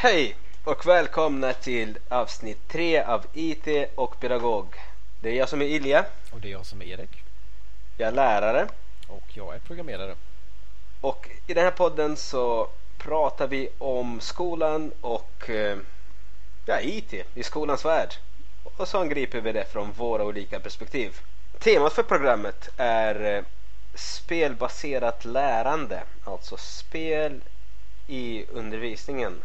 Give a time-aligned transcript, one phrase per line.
[0.00, 4.66] Hej och välkomna till avsnitt 3 av IT och pedagog.
[5.20, 6.04] Det är jag som är Ilja.
[6.30, 7.10] Och det är jag som är Erik.
[7.96, 8.68] Jag är lärare.
[9.08, 10.14] Och jag är programmerare.
[11.00, 12.68] Och i den här podden så
[12.98, 15.78] pratar vi om skolan och eh,
[16.66, 18.14] ja, IT i skolans värld.
[18.76, 21.20] Och så angriper vi det från våra olika perspektiv.
[21.58, 23.44] Temat för programmet är eh,
[23.94, 27.40] spelbaserat lärande, alltså spel
[28.06, 29.42] i undervisningen.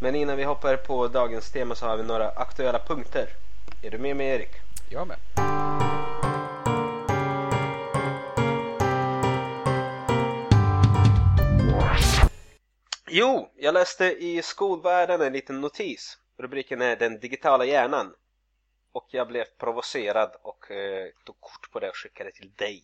[0.00, 3.28] Men innan vi hoppar på dagens tema så har vi några aktuella punkter.
[3.82, 4.50] Är du med mig Erik?
[4.90, 5.16] Jag med.
[13.08, 16.18] Jo, jag läste i skolvärlden en liten notis.
[16.38, 18.14] Rubriken är Den digitala hjärnan.
[18.92, 22.82] Och jag blev provocerad och eh, tog kort på det och skickade till dig.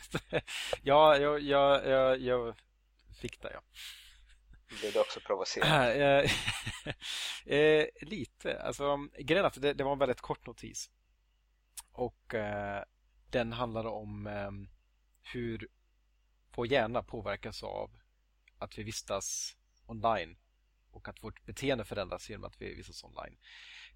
[0.82, 2.54] ja, jag, jag, jag, jag
[3.20, 3.60] fick det ja.
[4.68, 6.26] Blev du också provocerad?
[7.46, 8.62] Eh, eh, lite.
[8.62, 10.90] Alltså, grejen att det, det, var en väldigt kort notis.
[11.92, 12.82] Och eh,
[13.30, 14.50] den handlade om eh,
[15.32, 15.68] hur
[16.56, 17.90] vår hjärna påverkas av
[18.58, 19.56] att vi vistas
[19.86, 20.36] online
[20.90, 23.36] och att vårt beteende förändras genom att vi vistas online.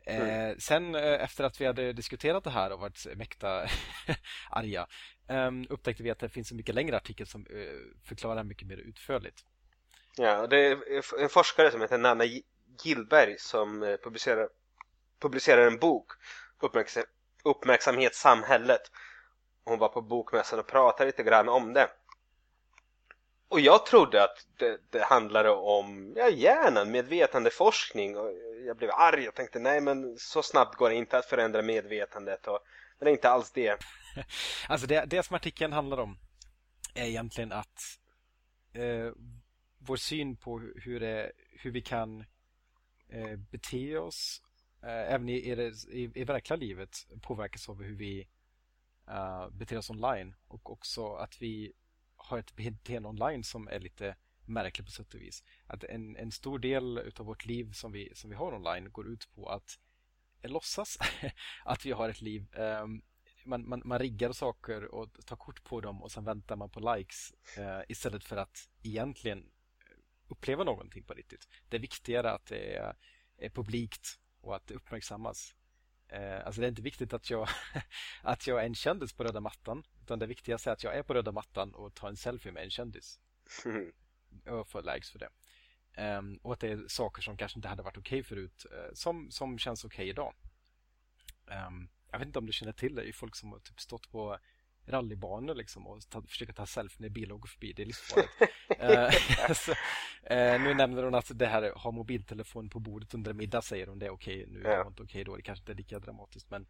[0.06, 0.60] Eh, mm.
[0.60, 3.66] sen eh, efter att vi hade diskuterat det här och varit mäkta
[4.50, 4.86] arga
[5.68, 7.46] upptäckte vi att det finns en mycket längre artikel som
[8.04, 9.44] förklarar mycket mer utförligt.
[10.16, 10.78] Ja, det är
[11.18, 12.24] en forskare som heter Nanna
[12.84, 14.48] Gillberg som eh, publicerar,
[15.20, 16.12] publicerar en bok
[16.60, 17.04] Uppmärksam,
[17.44, 18.80] Uppmärksamhet samhället.
[19.64, 21.90] Hon var på bokmässan och pratade lite grann om det.
[23.48, 28.32] Och jag trodde att det, det handlade om ja, hjärnan, medvetandeforskning och
[28.66, 32.46] jag blev arg och tänkte nej men så snabbt går det inte att förändra medvetandet
[32.46, 32.58] och
[32.98, 33.78] det är inte alls det.
[34.68, 36.18] Alltså det, det som artikeln handlar om
[36.94, 37.82] är egentligen att
[38.72, 39.12] eh,
[39.80, 42.24] vår syn på hur, det, hur vi kan
[43.08, 44.42] eh, bete oss
[44.82, 48.28] eh, även i, i, i, verkliga livet påverkas av hur vi
[49.08, 51.72] eh, beter oss online och också att vi
[52.16, 55.44] har ett beteende online som är lite märkligt på sätt och vis.
[55.66, 59.08] Att en, en stor del av vårt liv som vi, som vi har online går
[59.08, 59.78] ut på att
[60.42, 60.98] eh, låtsas
[61.64, 62.46] att vi har ett liv.
[62.56, 63.02] Um,
[63.44, 66.94] man, man, man riggar saker och tar kort på dem och sen väntar man på
[66.94, 69.50] likes uh, istället för att egentligen
[70.30, 71.48] uppleva någonting på riktigt.
[71.68, 72.96] Det är viktigare att det är,
[73.38, 75.54] är publikt och att det uppmärksammas.
[76.08, 77.48] Eh, alltså det är inte viktigt att jag,
[78.22, 81.02] att jag är en kändis på röda mattan utan det viktigaste är att jag är
[81.02, 83.20] på röda mattan och tar en selfie med en kändis.
[84.46, 85.30] och får likes för det.
[85.96, 88.94] Um, och att det är saker som kanske inte hade varit okej okay förut uh,
[88.94, 90.34] som, som känns okej okay idag.
[91.46, 93.02] Um, jag vet inte om du känner till det.
[93.02, 94.38] Det är folk som har typ stått på
[94.86, 97.72] rallybanor liksom och ta, försöka ta selfie när bilar går förbi.
[97.72, 98.42] Det är livsfarligt.
[98.82, 99.70] uh, så,
[100.34, 103.98] uh, nu nämner hon att det här har mobiltelefon på bordet under middag säger hon.
[103.98, 104.42] Det är okej.
[104.42, 104.54] Okay.
[104.54, 105.36] Nu är det inte okej då.
[105.36, 106.62] Det kanske inte är lika dramatiskt men,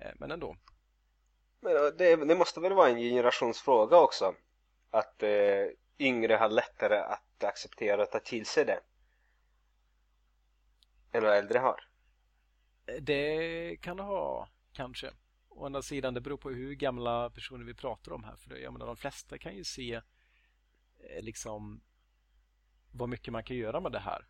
[0.00, 0.56] uh, men ändå.
[1.60, 4.34] Men det, det, måste väl vara en generationsfråga också?
[4.90, 5.22] Att
[5.98, 8.80] yngre har lättare att acceptera och ta till sig det
[11.12, 11.80] än vad äldre har?
[13.00, 15.10] Det kan det ha, kanske.
[15.56, 18.36] Å andra sidan, det beror på hur gamla personer vi pratar om här.
[18.36, 21.80] För jag menar, de flesta kan ju se eh, liksom
[22.92, 24.26] vad mycket man kan göra med det här.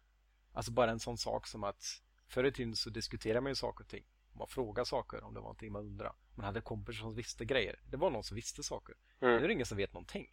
[0.53, 3.85] Alltså bara en sån sak som att förr i tiden så diskuterade man ju saker
[3.85, 4.05] och ting.
[4.33, 6.15] Man frågade saker om det var någonting man undrade.
[6.35, 7.81] Man hade kompisar som visste grejer.
[7.85, 8.95] Det var någon som visste saker.
[9.21, 9.37] Mm.
[9.37, 10.33] Nu är det ingen som vet någonting.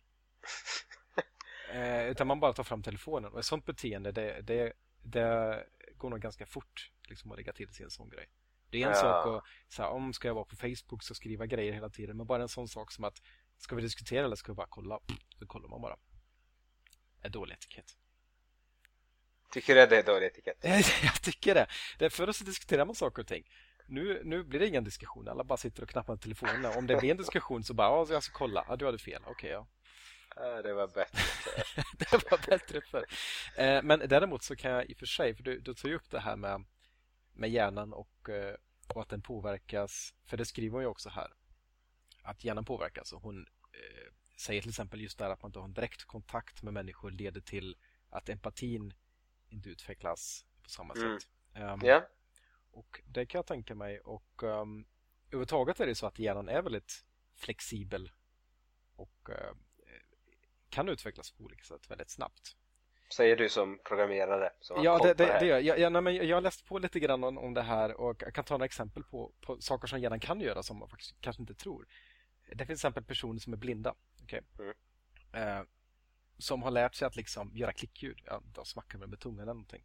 [1.73, 3.31] eh, utan man bara tar fram telefonen.
[3.31, 5.65] Och ett sånt beteende, det, det, det
[5.97, 8.29] går nog ganska fort liksom, att lägga till sig en sån grej.
[8.73, 9.00] Det är en ja.
[9.00, 12.17] sak att, så här, om ska jag vara på Facebook så skriva grejer hela tiden.
[12.17, 13.22] Men bara en sån sak som att,
[13.57, 15.00] ska vi diskutera eller ska vi bara kolla?
[15.39, 15.97] Så kollar man bara.
[17.22, 17.97] Det är dålig etikett.
[19.51, 20.57] Tycker du det är dålig etikett?
[21.03, 21.67] jag tycker det.
[22.00, 23.44] det förr så diskuterar man saker och ting.
[23.88, 25.28] Nu, nu blir det ingen diskussion.
[25.28, 26.78] Alla bara sitter och knappar telefonen.
[26.78, 28.65] Om det blir en diskussion så bara, ja, jag ska kolla.
[28.69, 29.21] Ja, du hade fel.
[29.25, 30.62] Okej, okay, ja.
[30.62, 31.19] Det var bättre
[31.97, 33.06] det var bättre för.
[33.57, 35.95] Eh, men däremot så kan jag i och för sig, för du, du tog ju
[35.95, 36.65] upp det här med
[37.33, 38.56] med hjärnan och, eh,
[38.88, 40.13] och att den påverkas.
[40.24, 41.33] För det skriver hon ju också här.
[42.21, 43.13] Att hjärnan påverkas.
[43.13, 46.63] Och hon eh, säger till exempel just där att man inte har en direkt kontakt
[46.63, 47.77] med människor leder till
[48.09, 48.94] att empatin
[49.50, 51.19] inte utvecklas på samma mm.
[51.19, 51.30] sätt.
[51.56, 52.03] Um, ehm, yeah.
[52.71, 54.00] Och det kan jag tänka mig.
[54.00, 54.85] Och um,
[55.27, 58.12] överhuvudtaget är det så att hjärnan är väldigt flexibel
[58.95, 59.56] och uh,
[60.69, 62.57] kan utvecklas på olika sätt väldigt snabbt.
[63.15, 64.50] Säger du som programmerare.
[64.60, 65.80] Som ja, det, det, det gör jag.
[65.80, 68.44] Jag, nej, jag har läst på lite grann om, om det här och jag kan
[68.44, 71.56] ta några exempel på, på saker som hjärnan kan göra som man faktiskt kanske inte
[71.56, 71.88] tror.
[72.48, 73.95] Det finns till exempel personer som är blinda.
[74.24, 74.42] Okay?
[74.60, 74.74] Mm.
[75.33, 75.65] Eh,
[76.38, 78.21] som har lärt sig att liksom göra klickljud.
[78.25, 79.83] Ja, de smackar med tungan eller någonting.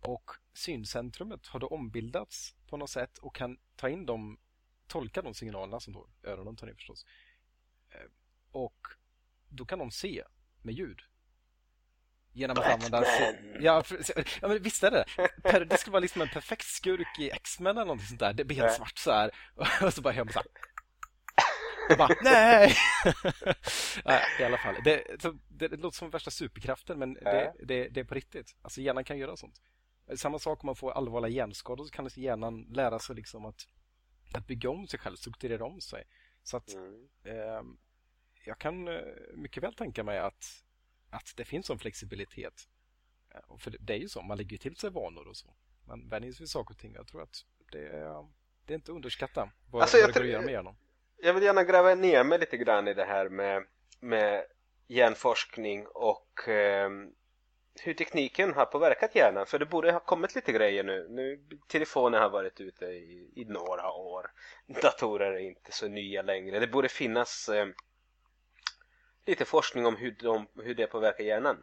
[0.00, 4.38] Och syncentrumet har då ombildats på något sätt och kan ta in dem,
[4.86, 7.06] tolka de signalerna som då öronen tar in förstås.
[7.90, 8.10] Eh,
[8.50, 8.86] och
[9.48, 10.24] då kan de se
[10.62, 11.00] med ljud.
[12.36, 13.04] Genom att använda...
[13.60, 13.82] Ja,
[14.40, 15.04] ja, men visst är det.
[15.64, 18.32] Det skulle vara liksom en perfekt skurk i X-Men eller någonting sånt där.
[18.32, 19.30] Det blir helt svart så här.
[19.82, 20.48] Och så bara hör man så här.
[21.90, 22.74] Och bara, nej!
[24.40, 24.74] I alla fall.
[24.84, 25.04] Det,
[25.48, 28.56] det, det, låter som värsta superkraften men det, det, det är på riktigt.
[28.62, 29.60] Alltså hjärnan kan göra sånt.
[30.16, 33.68] Samma sak om man får allvarliga hjärnskador så kan hjärnan lära sig liksom att,
[34.34, 36.04] att bygga om sig själv, strukturera om sig.
[36.42, 37.06] Så att mm.
[37.24, 37.62] eh,
[38.44, 39.00] jag kan eh,
[39.34, 40.65] mycket väl tänka mig att,
[41.16, 42.68] att det finns en flexibilitet.
[43.58, 45.54] För det är ju så, man lägger till sig vanor och så.
[45.86, 46.94] Man vänjer sig vid saker och ting.
[46.94, 48.26] Jag tror att det är,
[48.64, 50.76] det är inte att underskatta vad, alltså, vad det går att göra med hjärnan.
[51.16, 53.66] Jag vill gärna gräva ner mig lite grann i det här med,
[54.00, 54.44] med
[54.86, 56.90] hjärnforskning och eh,
[57.82, 59.46] hur tekniken har påverkat hjärnan.
[59.46, 61.06] För det borde ha kommit lite grejer nu.
[61.10, 64.26] nu telefonen har varit ute i, i några år.
[64.82, 66.58] Datorer är inte så nya längre.
[66.58, 67.66] Det borde finnas eh,
[69.26, 71.62] lite forskning om hur, de, hur det påverkar hjärnan.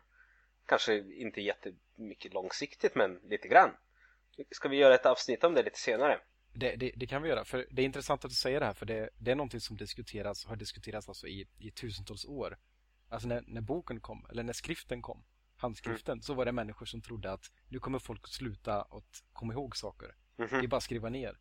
[0.65, 3.69] Kanske inte jättemycket långsiktigt men lite grann.
[4.51, 6.19] Ska vi göra ett avsnitt om det lite senare?
[6.53, 7.45] Det, det, det, kan vi göra.
[7.45, 9.77] För Det är intressant att du säger det här för det, det är någonting som
[9.77, 12.57] diskuteras, har diskuterats alltså i, i tusentals år.
[13.09, 15.23] Alltså när, när boken kom, eller när skriften kom
[15.63, 16.21] handskriften mm.
[16.21, 19.77] så var det människor som trodde att nu kommer folk att sluta att komma ihåg
[19.77, 20.15] saker.
[20.37, 20.59] Mm -hmm.
[20.59, 21.39] Det är bara att skriva ner.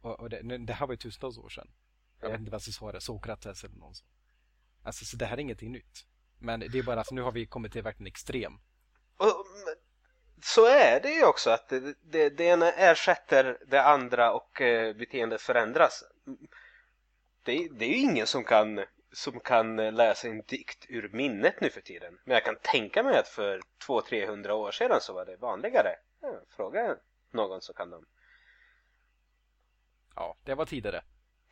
[0.00, 1.70] Och, och det, här var ju tusentals år sedan.
[2.20, 2.26] Ja.
[2.26, 4.06] Jag vet inte vad som sa det, Sokrates eller någon sån.
[4.84, 6.06] Alltså, så det här är ingenting nytt.
[6.38, 8.52] Men det är bara att nu har vi kommit till verkligen extrem.
[9.16, 9.46] Och,
[10.42, 14.96] så är det ju också att det, det, det ena ersätter det andra och eh,
[14.96, 16.04] beteendet förändras.
[17.42, 21.70] Det, det är ju ingen som kan som kan läsa en dikt ur minnet nu
[21.70, 22.18] för tiden.
[22.24, 25.96] Men jag kan tänka mig att för 200-300 år sedan så var det vanligare.
[26.20, 26.96] Ja, fråga
[27.30, 28.06] någon så kan de.
[30.16, 31.04] Ja, det var tidigare.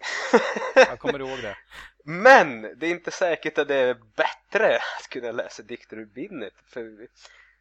[0.75, 1.56] Jag kommer ihåg det.
[2.04, 6.52] Men det är inte säkert att det är bättre att kunna läsa dikter ur minnet.
[6.66, 7.08] För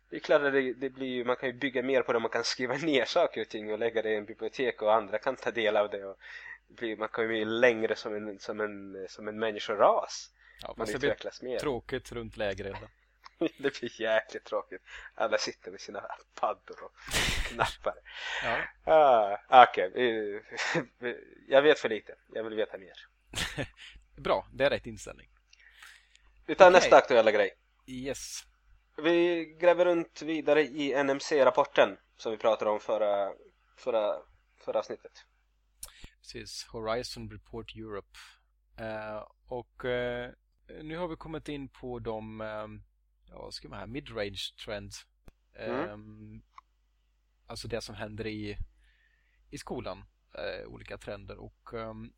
[0.10, 2.30] det är klart att det, det blir, man kan ju bygga mer på det, man
[2.30, 5.36] kan skriva ner saker och ting och lägga det i en bibliotek och andra kan
[5.36, 6.06] ta del av det.
[6.06, 6.18] Och
[6.68, 10.30] blir, man kommer ju längre som en, som en, som en människoras.
[10.62, 11.60] Ja, man utvecklas mer.
[11.60, 12.90] Tråkigt runt lägerelden.
[13.58, 14.82] det blir jäkligt tråkigt.
[15.16, 16.02] Alla sitter med sina
[16.40, 16.92] paddor och
[17.46, 17.96] knappar.
[18.44, 18.58] ja.
[19.50, 21.16] ah, Okej, okay.
[21.48, 22.16] jag vet för lite.
[22.34, 23.08] Jag vill veta mer.
[24.16, 25.30] Bra, det är rätt inställning.
[26.46, 26.80] Vi tar okay.
[26.80, 27.52] nästa aktuella grej.
[27.88, 28.44] Yes.
[28.98, 33.34] Vi gräver runt vidare i NMC-rapporten som vi pratade om förra,
[33.78, 34.16] förra,
[34.66, 35.26] förra avsnittet
[36.22, 36.68] precis.
[36.72, 38.18] Horizon Report Europe.
[38.80, 40.30] Uh, och uh,
[40.84, 42.84] nu har vi kommit in på de, um,
[43.32, 45.06] ja, vad ska man här, mid-range trends.
[45.54, 45.90] Mm.
[45.90, 46.44] Um,
[47.46, 48.58] alltså det som händer i,
[49.50, 50.04] i skolan.
[50.38, 52.14] Uh, olika trender och um,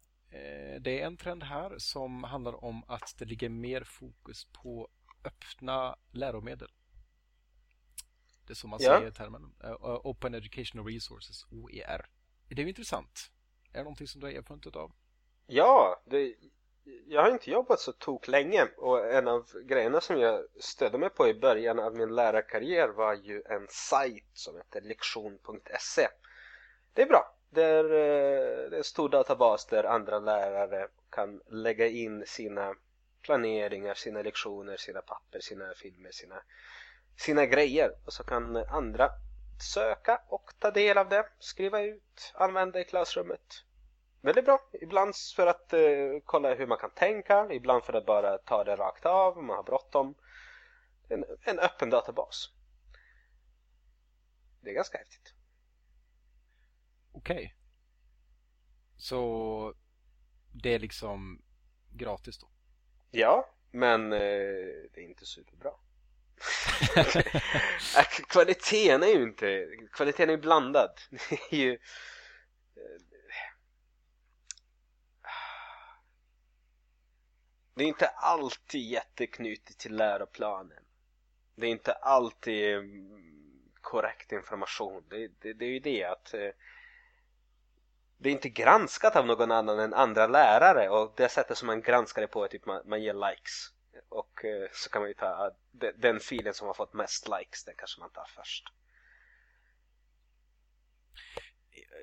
[0.79, 4.89] det är en trend här som handlar om att det ligger mer fokus på
[5.23, 6.71] öppna läromedel.
[8.47, 8.97] Det är så man ja.
[8.97, 9.55] säger termen.
[9.81, 12.05] Open Educational Resources, OER.
[12.47, 13.31] Det är ju intressant.
[13.71, 14.91] Är det någonting som du har erfarenhet av?
[15.47, 16.35] Ja, det,
[17.07, 21.09] jag har inte jobbat så tok länge och en av grejerna som jag stödde mig
[21.09, 26.07] på i början av min lärarkarriär var ju en sajt som heter lektion.se.
[26.93, 27.35] Det är bra.
[27.49, 32.75] Det är, eh, det är en stor databas där andra lärare kan lägga in sina
[33.21, 36.43] planeringar, sina lektioner, sina papper, sina filmer, sina,
[37.17, 39.09] sina grejer och så kan andra
[39.73, 43.63] söka och ta del av det, skriva ut, använda i klassrummet.
[44.23, 44.69] Väldigt bra.
[44.81, 45.79] Ibland för att eh,
[46.25, 49.55] kolla hur man kan tänka, ibland för att bara ta det rakt av om man
[49.55, 50.15] har bråttom.
[51.09, 52.49] En, en öppen databas.
[54.61, 55.33] Det är ganska häftigt.
[57.11, 57.35] Okej.
[57.35, 57.51] Okay.
[58.97, 59.73] Så
[60.51, 61.41] det är liksom
[61.91, 62.47] gratis då?
[63.11, 64.19] Ja, men eh,
[64.93, 65.71] det är inte superbra.
[68.29, 70.91] kvaliteten är ju inte kvaliteten är blandad
[71.29, 71.77] det är ju
[77.73, 80.83] det är inte alltid jätteknutet till läroplanen
[81.55, 86.49] det är inte alltid mm, korrekt information det, det, det är ju det att eh,
[88.17, 91.81] det är inte granskat av någon annan än andra lärare och det sättet som man
[91.81, 93.73] granskar det på är typ man, man ger likes
[94.09, 95.51] och eh, så kan man ju ta ah,
[95.95, 98.63] den filen som har fått mest likes, den kanske man tar först.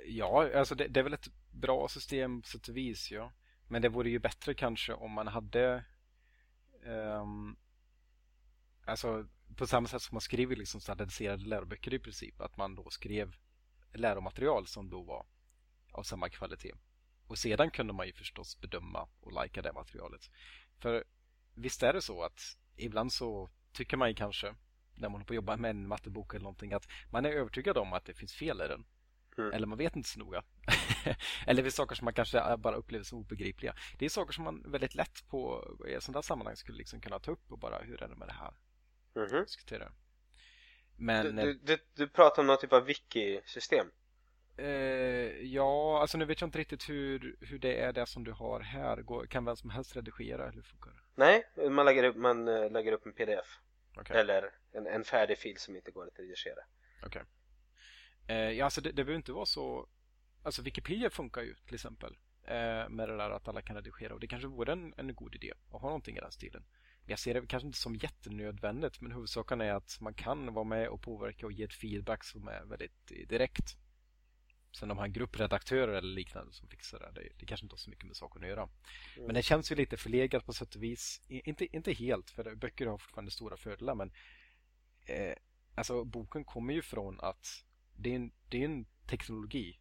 [0.07, 3.33] Ja, alltså det, det är väl ett bra system på sätt och vis, ja.
[3.71, 5.85] Men det vore ju bättre kanske om man hade
[6.85, 7.57] um,
[8.85, 12.41] alltså på samma sätt som man skriver liksom standardiserade läroböcker i princip.
[12.41, 13.37] Att man då skrev
[13.93, 15.27] läromaterial som då var
[15.93, 16.73] av samma kvalitet.
[17.27, 20.31] Och sedan kunde man ju förstås bedöma och lika det materialet.
[20.79, 21.05] För
[21.55, 22.41] visst är det så att
[22.77, 24.55] ibland så tycker man ju kanske
[24.95, 27.79] när man håller på att jobba med en mattebok eller någonting att man är övertygad
[27.79, 28.85] om att det finns fel i den.
[29.41, 29.53] Mm.
[29.53, 30.43] Eller man vet inte så noga.
[31.47, 33.75] eller det är saker som man kanske bara upplever som obegripliga.
[33.99, 37.31] Det är saker som man väldigt lätt på i sådana sammanhang skulle liksom kunna ta
[37.31, 38.55] upp och bara hur är det med det här?
[39.17, 39.45] Mm.
[39.45, 39.93] Diskutera.
[40.97, 43.87] Men, du, du, du, pratar om någon typ av wiki-system?
[44.57, 44.67] Eh,
[45.47, 48.61] ja, alltså nu vet jag inte riktigt hur, hur det är det som du har
[48.61, 48.97] här.
[48.97, 51.03] Går, kan vem som helst redigera eller funkar?
[51.15, 53.59] Nej, man lägger upp, man eh, lägger upp en pdf.
[54.01, 54.17] Okay.
[54.17, 56.61] Eller en, en färdig fil som inte går att redigera.
[57.07, 57.23] Okay.
[58.27, 59.89] Eh, ja, alltså det, det behöver inte vara så...
[60.43, 64.21] Alltså Wikipedia funkar ju till exempel eh, med det där att alla kan redigera och
[64.21, 66.65] det kanske vore en, en god idé att ha någonting i den stilen.
[67.07, 70.89] Jag ser det kanske inte som jättenödvändigt men huvudsaken är att man kan vara med
[70.89, 73.77] och påverka och ge ett feedback som är väldigt direkt.
[74.73, 77.65] Sen om man har en grupp redaktörer eller liknande som fixar det, det, det kanske
[77.65, 78.63] inte har så mycket med saken att göra.
[78.63, 79.27] Mm.
[79.27, 81.23] Men det känns ju lite förlegat på sätt och vis.
[81.29, 84.13] Inte, inte helt, för böcker har fortfarande stora fördelar, men
[85.07, 85.35] eh,
[85.75, 87.65] alltså boken kommer ju från att
[88.03, 89.81] det är en, det är en teknologi.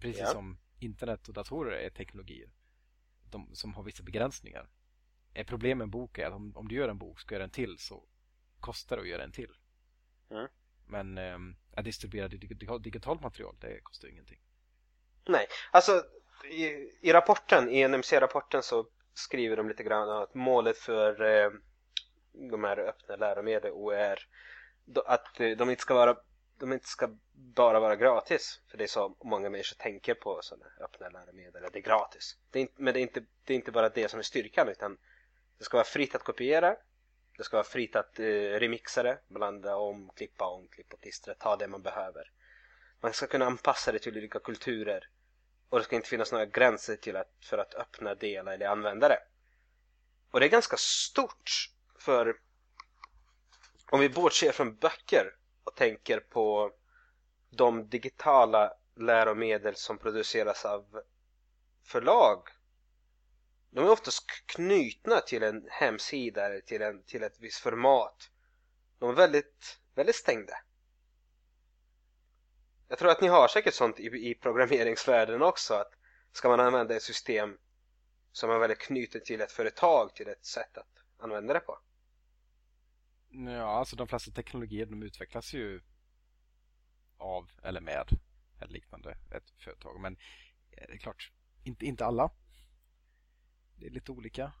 [0.00, 0.26] Precis ja.
[0.26, 2.50] som internet och datorer är teknologier.
[3.30, 4.68] De, som har vissa begränsningar.
[5.34, 7.44] Ett problem med en bok är att om, om du gör en bok, ska göra
[7.44, 8.04] en till så
[8.60, 9.54] kostar det att göra en till.
[10.30, 10.48] Mm.
[10.86, 11.38] Men eh,
[11.76, 12.28] att distribuera
[12.78, 14.40] digitalt material, det kostar ingenting.
[15.28, 16.04] Nej, alltså
[16.50, 16.66] i,
[17.00, 21.50] i rapporten, i NMC-rapporten så skriver de lite grann att målet för eh,
[22.50, 24.18] de här öppna läromedel OER
[25.06, 26.16] att eh, de inte ska vara
[26.60, 28.60] de inte ska bara vara gratis.
[28.68, 32.36] För det är så många människor tänker på sådana öppna läromedel, att det är gratis.
[32.50, 34.68] Det är inte, men det är, inte, det är inte bara det som är styrkan
[34.68, 34.98] utan
[35.58, 36.76] det ska vara fritt att kopiera.
[37.36, 41.34] Det ska vara fritt att eh, remixa det, blanda om, klippa om, klippa och klistra,
[41.34, 42.30] ta det man behöver.
[43.00, 45.08] Man ska kunna anpassa det till olika kulturer.
[45.68, 49.08] Och det ska inte finnas några gränser till att, för att öppna, dela eller använda
[49.08, 49.18] det.
[50.30, 52.36] Och det är ganska stort för
[53.90, 56.72] om vi bortser från böcker och tänker på
[57.50, 61.02] de digitala läromedel som produceras av
[61.82, 62.48] förlag
[63.70, 68.30] de är oftast knutna till en hemsida eller till, en, till ett visst format.
[68.98, 70.54] De är väldigt, väldigt stängda.
[72.88, 75.92] Jag tror att ni har säkert sånt i, i programmeringsvärlden också att
[76.32, 77.58] ska man använda ett system
[78.32, 81.78] som är väldigt knutet till ett företag, till ett sätt att använda det på?
[83.30, 85.80] Ja, alltså de flesta teknologier de utvecklas ju
[87.18, 88.08] av eller med
[88.60, 90.00] eller liknande ett företag.
[90.00, 90.16] Men
[90.70, 91.32] eh, det är klart,
[91.64, 92.30] inte, inte alla.
[93.76, 94.52] Det är lite olika.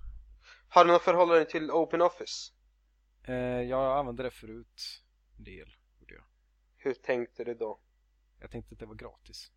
[0.68, 2.52] Har du något förhållande till OpenOffice?
[3.22, 5.02] Eh, jag använde det förut
[5.36, 5.76] en del.
[6.08, 6.24] Jag.
[6.76, 7.80] Hur tänkte du då?
[8.40, 9.52] Jag tänkte att det var gratis.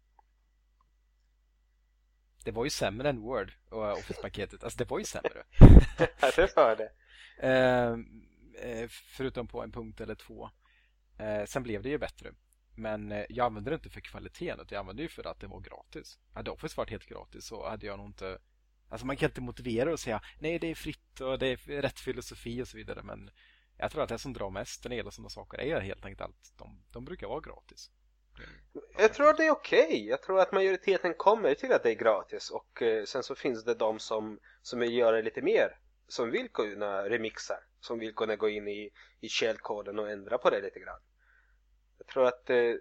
[2.43, 4.63] Det var ju sämre än Word och Office-paketet.
[4.63, 5.43] Alltså det var ju sämre.
[6.36, 6.91] det var det.
[7.38, 7.98] Eh,
[8.63, 10.50] Eh, förutom på en punkt eller två.
[11.20, 12.34] Eh, sen blev det ju bättre.
[12.75, 15.48] Men eh, jag använde det inte för kvaliteten utan jag använde det för att det
[15.48, 16.20] var gratis.
[16.34, 18.39] Hade Office varit helt gratis så hade jag nog inte...
[18.89, 22.00] Alltså man kan inte motivera och säga nej det är fritt och det är rätt
[22.00, 23.29] filosofi och så vidare men
[23.77, 26.22] jag tror att det som drar mest när det gäller sådana saker är helt enkelt
[26.22, 27.91] att de, de brukar vara gratis.
[28.38, 28.86] Mm.
[28.98, 29.86] Jag tror att det är okej.
[29.86, 30.05] Okay.
[30.05, 33.63] Jag tror att majoriteten kommer till att det är gratis och eh, sen så finns
[33.63, 38.15] det de som, som vill göra det lite mer som vill kunna remixa, som vill
[38.15, 41.00] kunna gå in i, i källkoden och ändra på det lite grann.
[41.98, 42.79] Jag tror att det,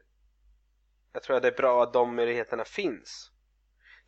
[1.13, 3.31] jag tror att det är bra att de möjligheterna finns.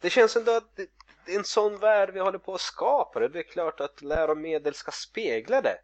[0.01, 0.87] Det känns ändå att det,
[1.27, 3.29] det är en sån värld vi håller på att skapa.
[3.29, 5.79] Det är klart att läromedel ska spegla det.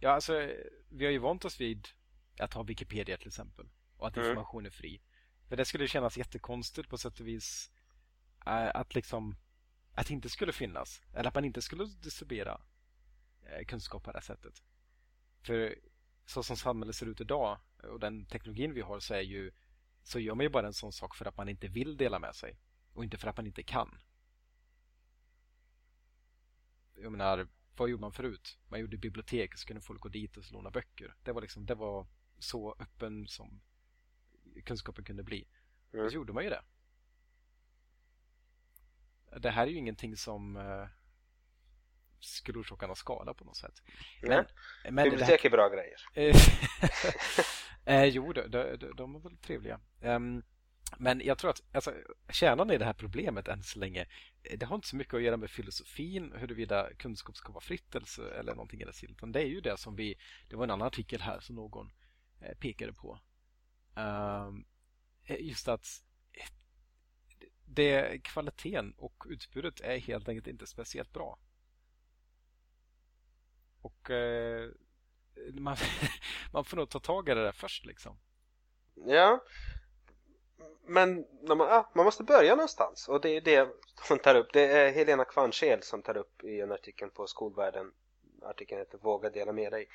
[0.00, 0.48] Ja, alltså
[0.90, 1.88] vi har ju vant oss vid
[2.38, 4.28] att ha Wikipedia till exempel och att mm.
[4.28, 5.00] information är fri.
[5.48, 7.70] För det skulle kännas jättekonstigt på sätt och vis
[8.46, 9.36] äh, att liksom
[9.98, 12.60] att det inte skulle finnas eller att man inte skulle distribuera
[13.48, 14.62] Eh, kunskap på det sättet.
[15.42, 15.78] För
[16.26, 19.52] så som samhället ser ut idag och den teknologin vi har så är ju
[20.02, 22.34] så gör man ju bara en sån sak för att man inte vill dela med
[22.34, 22.58] sig
[22.92, 23.98] och inte för att man inte kan.
[26.94, 28.58] Jag menar, vad gjorde man förut?
[28.68, 31.14] Man gjorde bibliotek och så kunde folk gå dit och låna böcker.
[31.22, 32.06] Det var liksom, det var
[32.38, 33.60] så öppen som
[34.64, 35.48] kunskapen kunde bli.
[35.92, 36.10] Mm.
[36.10, 36.62] Så gjorde man ju det.
[39.38, 40.86] Det här är ju ingenting som eh,
[42.20, 43.82] skulle orsaka någon skada på något sätt.
[44.22, 44.44] Men,
[44.84, 44.90] ja.
[44.90, 46.00] men Bibliotek är bra grejer.
[47.84, 49.80] eh, jo, de, de, de är väl trevliga.
[50.00, 50.42] Um,
[50.98, 51.94] Men jag tror att alltså,
[52.30, 54.06] kärnan i det här problemet än så länge
[54.56, 58.32] det har inte så mycket att göra med filosofin, huruvida kunskap ska vara fritt eller,
[58.32, 59.16] eller någonting i den stilen.
[59.16, 60.14] Utan det är ju det som vi,
[60.48, 61.92] det var en annan artikel här som någon
[62.40, 63.20] eh, pekade på.
[63.94, 64.64] Um,
[65.38, 65.86] just att
[67.68, 71.38] det, kvaliteten och utbudet är helt enkelt inte speciellt bra.
[73.82, 74.70] Och eh,
[75.52, 75.76] man,
[76.52, 78.18] man får nog ta tag i det där först liksom.
[78.94, 79.44] Ja,
[80.86, 81.58] men man,
[81.94, 83.68] man måste börja någonstans och det är det
[84.08, 84.52] hon tar upp.
[84.52, 87.92] Det är Helena Kvarnsel som tar upp i en artikel på Skolvärlden.
[88.42, 89.88] Artikeln heter Våga dela med dig.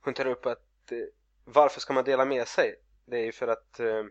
[0.00, 0.98] Hon tar upp att eh,
[1.44, 2.74] varför ska man dela med sig?
[3.04, 4.04] Det är ju för att eh,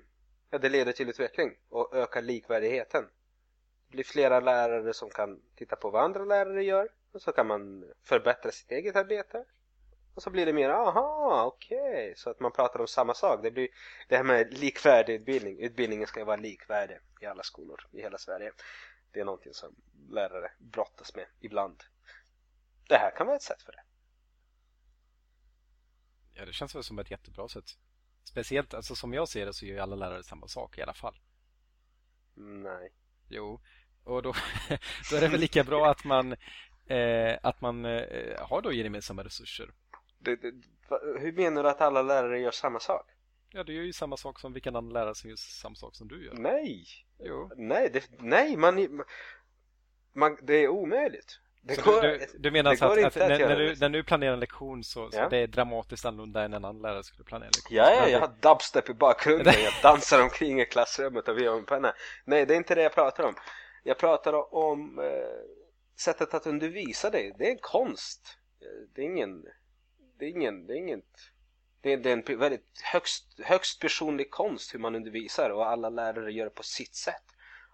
[0.50, 3.04] ja, det leder till utveckling och ökar likvärdigheten.
[3.88, 7.48] Det blir flera lärare som kan titta på vad andra lärare gör och så kan
[7.48, 9.46] man förbättra sitt eget arbete
[10.20, 12.16] och så blir det mer, aha, okej, okay.
[12.16, 13.40] så att man pratar om samma sak.
[13.44, 13.70] Det blir
[14.08, 15.60] det här med likvärdig utbildning.
[15.60, 18.52] Utbildningen ska vara likvärdig i alla skolor i hela Sverige.
[19.12, 19.76] Det är någonting som
[20.10, 21.84] lärare brottas med ibland.
[22.90, 23.84] Det här kan vara ett sätt för det.
[26.34, 27.78] Ja, det känns väl som ett jättebra sätt.
[28.30, 30.94] Speciellt, alltså som jag ser det så gör ju alla lärare samma sak i alla
[30.94, 31.20] fall.
[32.36, 32.94] Nej.
[33.28, 33.62] Jo,
[34.04, 34.34] och då,
[35.12, 36.36] då är det väl lika bra att man,
[36.86, 39.72] eh, att man eh, har då gemensamma resurser
[40.20, 40.54] det, det,
[41.20, 43.06] hur menar du att alla lärare gör samma sak?
[43.50, 46.08] Ja, du gör ju samma sak som vilken annan lärare som gör samma sak som
[46.08, 46.34] du gör.
[46.34, 46.86] Nej!
[47.20, 47.52] Jo.
[47.56, 49.04] Nej, det, nej man,
[50.14, 51.40] man, det är omöjligt.
[51.62, 54.34] Det går, du, du, menar alltså att, att, att när, när, du, när du planerar
[54.34, 57.52] en lektion så, så det är dramatiskt annorlunda än en annan lärare skulle planera en
[57.56, 57.78] lektion?
[57.78, 61.58] Ja, ja jag har dubstep i bakgrunden, jag dansar omkring i klassrummet och vi har
[61.58, 61.94] en penna.
[62.26, 63.36] Nej, det är inte det jag pratar om.
[63.84, 65.06] Jag pratar om eh,
[66.00, 67.36] sättet att undervisa dig.
[67.38, 68.38] Det är en konst.
[68.96, 69.46] Det är ingen
[70.20, 71.06] det är ingen, det är inget
[71.82, 75.90] det är, det är en väldigt högst, högst personlig konst hur man undervisar och alla
[75.90, 77.24] lärare gör det på sitt sätt.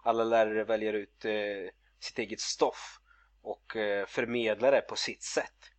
[0.02, 3.00] Alla lärare väljer ut eh, sitt eget stoff
[3.46, 5.72] och eh, förmedlar det på sitt sätt.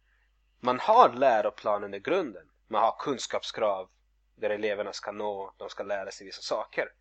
[0.59, 2.49] Man har läroplanen i grunden.
[2.67, 3.89] Man har kunskapskrav
[4.35, 6.93] där eleverna ska nå, de ska lära sig vissa saker.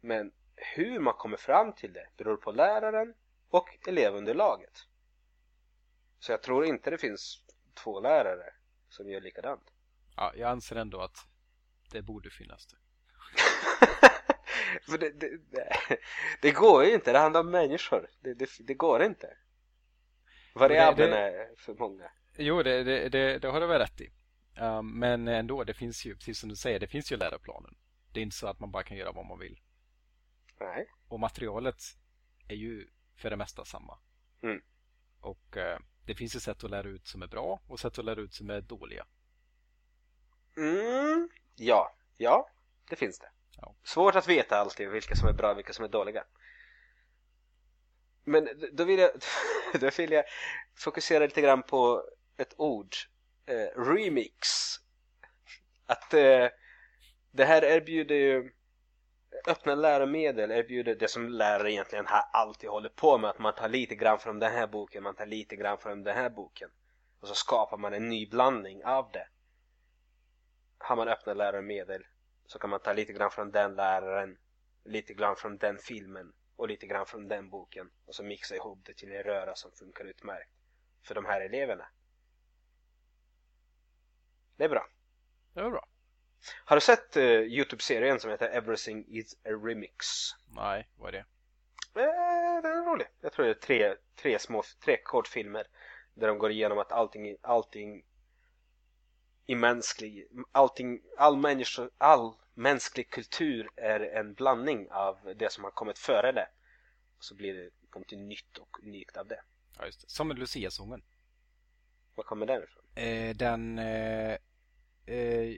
[0.00, 3.14] Men hur man kommer fram till det beror på läraren
[3.48, 4.86] och elevunderlaget.
[6.18, 7.42] Så jag tror inte det finns
[7.74, 8.52] två lärare
[8.88, 9.72] som gör likadant.
[10.16, 11.16] Ja, jag anser ändå att
[11.90, 12.76] det borde finnas det.
[14.86, 15.40] Det, det,
[16.42, 18.10] det, går ju inte, det handlar om människor.
[18.20, 19.36] Det, det går inte.
[20.60, 22.10] Variablerna är för många.
[22.36, 24.12] Jo, det, det, det, det har du väl rätt i.
[24.60, 27.76] Um, men ändå, det finns ju, precis som du säger, det finns ju läroplanen.
[28.12, 29.60] Det är inte så att man bara kan göra vad man vill.
[30.60, 30.86] Nej.
[31.08, 31.82] Och materialet
[32.48, 33.98] är ju för det mesta samma.
[34.42, 34.62] Mm.
[35.20, 38.04] Och uh, det finns ju sätt att lära ut som är bra och sätt att
[38.04, 39.06] lära ut som är dåliga.
[40.56, 42.48] Mm, ja, ja,
[42.88, 43.30] det finns det.
[43.56, 43.74] Ja.
[43.82, 46.24] Svårt att veta alltid vilka som är bra och vilka som är dåliga.
[48.30, 49.10] Men då vill jag,
[49.80, 50.24] då vill jag
[50.74, 52.04] fokusera lite grann på
[52.36, 52.94] ett ord.
[53.46, 54.48] Eh, remix.
[55.86, 56.48] Att eh,
[57.30, 58.50] det här erbjuder ju
[59.46, 63.30] öppna läromedel erbjuder det som lärare egentligen här alltid håller på med.
[63.30, 66.16] Att man tar lite grann från den här boken, man tar lite grann från den
[66.16, 66.70] här boken.
[67.20, 69.28] Och så skapar man en ny blandning av det.
[70.78, 72.02] Har man öppna läromedel
[72.46, 74.38] så kan man ta lite grann från den läraren,
[74.84, 77.90] lite grann från den filmen och lite grann från den boken.
[78.06, 80.50] Och så mixa ihop det till en röra som funkar utmärkt
[81.02, 81.86] för de här eleverna.
[84.56, 84.88] Det är bra.
[85.54, 85.86] Det är bra.
[86.64, 90.06] Har du sett uh, Youtube-serien som heter Everything is a Remix?
[90.46, 91.24] Nej, vad är det?
[92.00, 93.06] Eh, den är rolig.
[93.20, 95.66] Jag tror det är tre, tre små, tre kortfilmer
[96.14, 98.04] där de går igenom att allting, allting
[99.46, 105.70] i mänsklig, allting, all, människor, all mänsklig kultur är en blandning av det som har
[105.70, 106.48] kommit före det.
[107.18, 109.42] Och så blir det någonting nytt och unikt av det.
[109.78, 110.10] Ja, just det.
[110.10, 111.02] Som Lucia-sången.
[112.14, 112.84] Var kommer den ifrån?
[112.94, 114.36] Eh, den eh,
[115.06, 115.56] eh,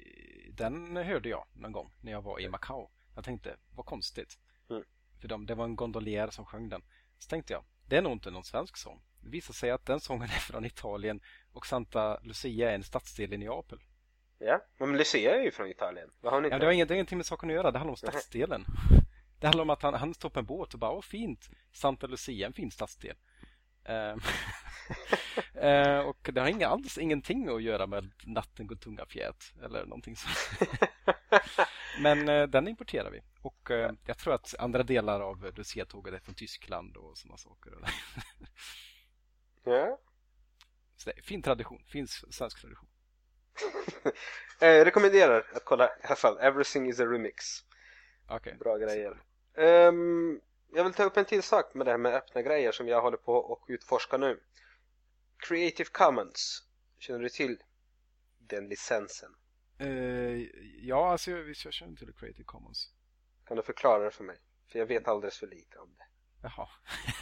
[0.51, 2.91] den hörde jag någon gång när jag var i Macao.
[3.15, 4.39] Jag tänkte, vad konstigt.
[4.71, 4.85] Mm.
[5.21, 6.83] För de, det var en gondolier som sjöng den.
[7.19, 9.03] Så tänkte jag, det är nog inte någon svensk sång.
[9.21, 11.21] Det visade sig att den sången är från Italien
[11.53, 13.79] och Santa Lucia är en stadsdel i Neapel.
[14.45, 16.11] Ja, men Lucia är ju från Italien.
[16.21, 17.71] Vad har ni ja, det har ingenting med saken att göra.
[17.71, 18.65] Det handlar om stadsdelen.
[19.41, 22.07] Det handlar om att han, han står på en båt och bara, åh fint, Santa
[22.07, 23.17] Lucia, en fin stadsdel.
[23.89, 24.17] uh,
[26.09, 30.17] och det har inga, alls ingenting att göra med Natten går tunga fjät eller någonting
[30.17, 30.71] sånt.
[32.01, 33.21] Men uh, den importerar vi.
[33.41, 37.73] Och uh, jag tror att andra delar av Lucia-tåget är från Tyskland och sådana saker.
[39.65, 39.99] ja.
[40.97, 42.89] Så det är fin tradition, fin svensk tradition.
[44.59, 47.45] Jag rekommenderar att kolla i alla fall Everything is a remix.
[48.29, 48.55] Okay.
[48.55, 49.23] Bra grejer.
[49.55, 50.41] Um,
[50.73, 53.03] jag vill ta upp en till sak med det här med öppna grejer som jag
[53.03, 54.41] håller på och utforska nu.
[55.37, 56.63] Creative Commons.
[56.99, 57.59] Känner du till
[58.39, 59.35] den licensen?
[59.81, 60.47] Uh,
[60.81, 62.91] ja, alltså jag, jag känner till Creative Commons.
[63.47, 64.37] Kan du förklara det för mig?
[64.73, 66.05] För jag vet alldeles för lite om det.
[66.43, 66.69] Jaha,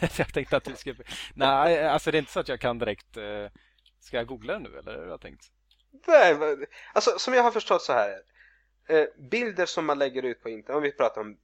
[0.19, 1.05] jag tänkte att du skulle...
[1.35, 3.17] Nej, alltså det är inte så att jag kan direkt...
[3.17, 3.49] Uh,
[3.99, 5.53] ska jag googla det nu eller hur har jag tänkt?
[6.07, 6.57] Nej,
[6.93, 8.23] alltså som jag har förstått så här.
[8.87, 11.39] Eh, bilder som man lägger ut på internet, om vi pratar om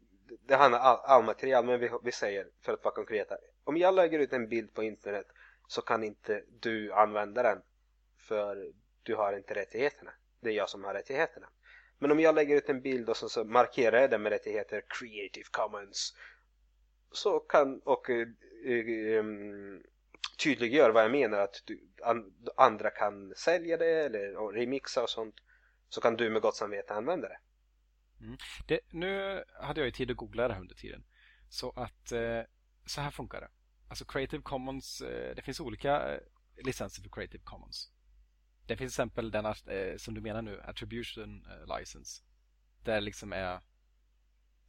[0.47, 3.37] det handlar all, all material, men vi, vi säger för att vara konkreta.
[3.65, 5.27] Om jag lägger ut en bild på internet
[5.69, 7.63] så kan inte du använda den
[8.19, 10.11] för du har inte rättigheterna.
[10.41, 11.49] Det är jag som har rättigheterna.
[11.99, 14.83] Men om jag lägger ut en bild och så, så markerar jag den med rättigheter
[14.89, 16.17] Creative Commons
[17.13, 18.27] så kan och uh,
[19.19, 19.83] um,
[20.37, 25.35] tydliggör vad jag menar att du, an, andra kan sälja det eller remixa och sånt
[25.89, 27.39] så kan du med gott samvete använda det.
[28.21, 28.37] Mm.
[28.67, 31.05] det nu hade jag ju tid att googla det här under tiden.
[31.49, 32.43] Så att eh,
[32.87, 33.49] så här funkar det.
[33.89, 36.21] Alltså Creative Commons, eh, det finns olika eh,
[36.65, 37.93] licenser för Creative Commons.
[38.67, 42.23] Det finns till exempel den eh, som du menar nu, Attribution eh, License.
[42.85, 43.61] Där liksom är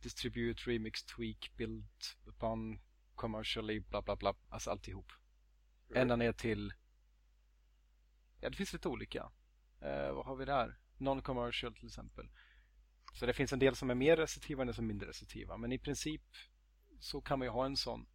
[0.02, 1.88] Distribute, Remix, Tweak, Build
[2.26, 2.80] upon
[3.16, 4.36] Commercially, bla bla bla.
[4.50, 5.12] Alltså alltihop.
[5.90, 6.02] Mm.
[6.02, 6.74] Ända ner till...
[8.40, 9.32] Ja, det finns lite olika.
[9.82, 10.80] Eh, vad har vi där?
[10.98, 12.30] Non-commercial till exempel.
[13.14, 14.20] Så det finns en del som är mer
[14.60, 15.58] en del som är mindre receptiva.
[15.58, 16.22] Men i princip
[17.00, 18.08] så kan man ju ha en sån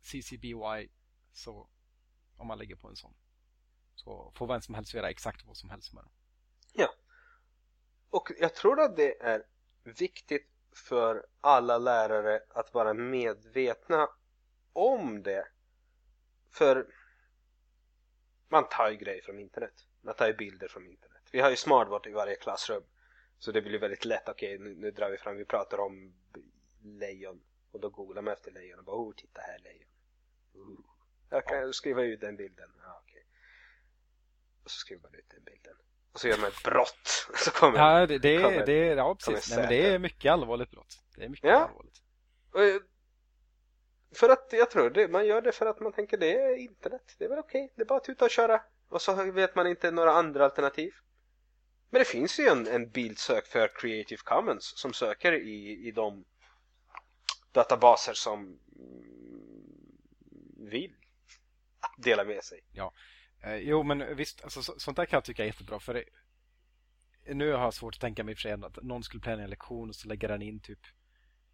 [0.00, 0.88] CCBY
[1.32, 1.68] så
[2.36, 3.14] om man lägger på en sån.
[3.94, 6.12] Så får vem som helst göra exakt vad som helst med den.
[6.72, 6.88] Ja.
[8.10, 9.42] Och jag tror att det är
[9.82, 10.50] viktigt
[10.88, 14.08] för alla lärare att vara medvetna
[14.72, 15.46] om det.
[16.54, 16.86] För
[18.48, 19.86] man tar ju grejer från internet.
[20.00, 21.22] Man tar ju bilder från internet.
[21.32, 22.82] Vi har ju smartboard i varje klassrum.
[23.38, 24.28] Så det blir väldigt lätt.
[24.28, 25.36] Okej, okay, nu, nu, drar vi fram.
[25.36, 26.14] Vi pratar om
[26.82, 27.40] lejon.
[27.70, 29.88] Och då googlar man efter lejon och bara oh, titta här lejon.
[30.56, 30.78] Uh.
[31.30, 31.72] Jag kan ja.
[31.72, 32.70] skriva ut den bilden.
[32.82, 33.22] Ja, okay.
[34.64, 35.76] Och så skriver man ut den bilden.
[36.12, 37.28] Och så gör man ett brott.
[37.36, 39.50] Så kommer, ja, det, det, kommer, det, ja, precis.
[39.50, 41.02] Nej, men det är mycket allvarligt brott.
[41.16, 41.56] Det är mycket ja.
[41.56, 42.02] allvarligt.
[42.52, 42.80] Och, eh,
[44.14, 47.14] för att jag tror det, man gör det för att man tänker det är internet.
[47.18, 47.64] Det är väl okej.
[47.64, 47.74] Okay.
[47.76, 48.62] Det är bara att tuta och köra.
[48.88, 50.92] Och så vet man inte några andra alternativ.
[51.90, 56.24] Men det finns ju en, en bildsök för Creative Commons som söker i, i de
[57.52, 58.58] databaser som
[60.56, 60.94] vill
[61.96, 62.60] dela med sig.
[62.72, 62.92] Ja,
[63.44, 66.04] eh, jo men visst, alltså, så, sånt där kan jag tycka är jättebra för det,
[67.34, 69.88] nu har jag svårt att tänka mig för sig att någon skulle planera en lektion
[69.88, 70.80] och så lägger den in typ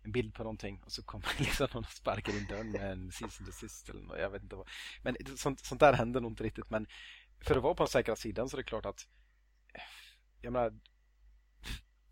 [0.03, 3.13] en bild på någonting och så kommer liksom någon och sparkar in dörren med en
[3.13, 4.69] season desist eller något, jag vet inte vad.
[5.03, 6.87] Men sånt, sånt där händer nog inte riktigt men
[7.41, 9.07] för att vara på den säkra sidan så är det klart att
[10.41, 10.79] jag menar,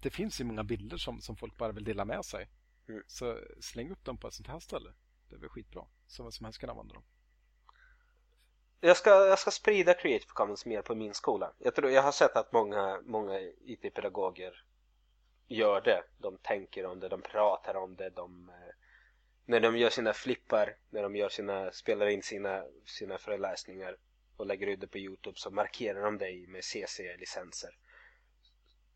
[0.02, 2.48] det finns ju många bilder som, som folk bara vill dela med sig.
[2.88, 3.02] Mm.
[3.06, 4.92] Så släng upp dem på ett sånt här ställe.
[5.28, 5.84] Det är väl skitbra.
[6.06, 7.04] Så vad som helst kan använda dem.
[8.80, 11.52] Jag ska, jag ska sprida Creative Commons mer på min skola.
[11.58, 14.64] Jag, tror, jag har sett att många, många IT-pedagoger
[15.48, 16.04] gör det.
[16.18, 18.10] De tänker om det, de pratar om det.
[18.10, 18.74] De, eh,
[19.44, 23.96] när de gör sina flippar, när de gör sina, spelar in sina, sina föreläsningar
[24.36, 27.70] och lägger ut det på Youtube så markerar de dig med CC-licenser.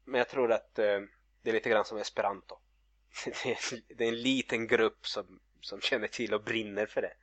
[0.04, 1.00] Men jag tror att eh,
[1.42, 2.58] det är lite grann som esperanto.
[3.24, 7.14] det, är, det är en liten grupp som, som känner till och brinner för det.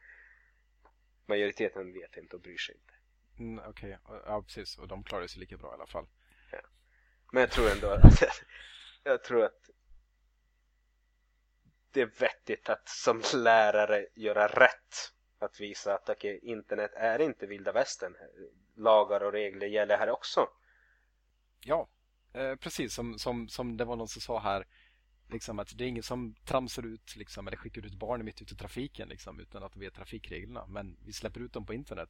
[1.26, 2.94] Majoriteten vet inte och bryr sig inte.
[3.40, 4.20] Mm, Okej, okay.
[4.26, 4.78] ja precis.
[4.78, 6.08] Och de klarar sig lika bra i alla fall.
[6.52, 6.60] Ja.
[7.32, 8.24] Men jag tror ändå att
[9.04, 9.70] jag tror att
[11.92, 15.14] det är vettigt att som lärare göra rätt.
[15.42, 18.16] Att visa att okay, internet är inte vilda västern.
[18.76, 20.50] Lagar och regler gäller här också.
[21.66, 21.90] Ja,
[22.34, 24.66] Eh, precis som, som, som det var någon som sa här
[25.30, 28.54] liksom att det är ingen som tramsar ut liksom, eller skickar ut barn mitt ute
[28.54, 30.66] i trafiken liksom, utan att de vet trafikreglerna.
[30.68, 32.10] Men vi släpper ut dem på internet.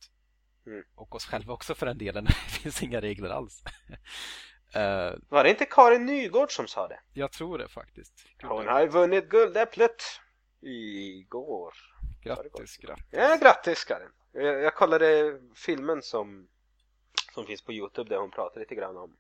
[0.66, 0.84] Mm.
[0.96, 2.26] Och oss själva också för den delen.
[2.26, 3.64] det finns inga regler alls.
[4.76, 7.00] Uh, var det inte Karin Nygård som sa det?
[7.14, 8.14] Jag tror det faktiskt.
[8.38, 10.04] Gud, Hon har vunnit Guldäpplet
[10.62, 11.74] igår.
[12.24, 13.06] Grattis, grattis.
[13.12, 14.10] Ja, grattis Karin.
[14.32, 16.48] Jag, jag kollade filmen som,
[17.34, 19.18] som finns på Youtube där hon pratar lite grann om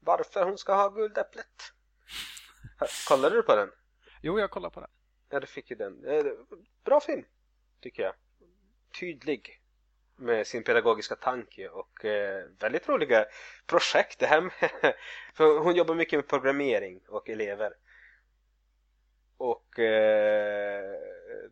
[0.00, 1.72] varför hon ska ha guldäpplet.
[3.08, 3.70] Kollade du på den?
[4.22, 4.90] Jo, jag kollade på den.
[5.28, 6.04] Ja, du fick ju den.
[6.04, 6.24] Eh,
[6.84, 7.24] bra film,
[7.80, 8.14] tycker jag.
[9.00, 9.60] Tydlig
[10.16, 13.26] med sin pedagogiska tanke och eh, väldigt roliga
[13.66, 14.18] projekt.
[14.18, 14.52] Det här med,
[15.34, 17.72] för hon jobbar mycket med programmering och elever.
[19.36, 20.92] Och eh,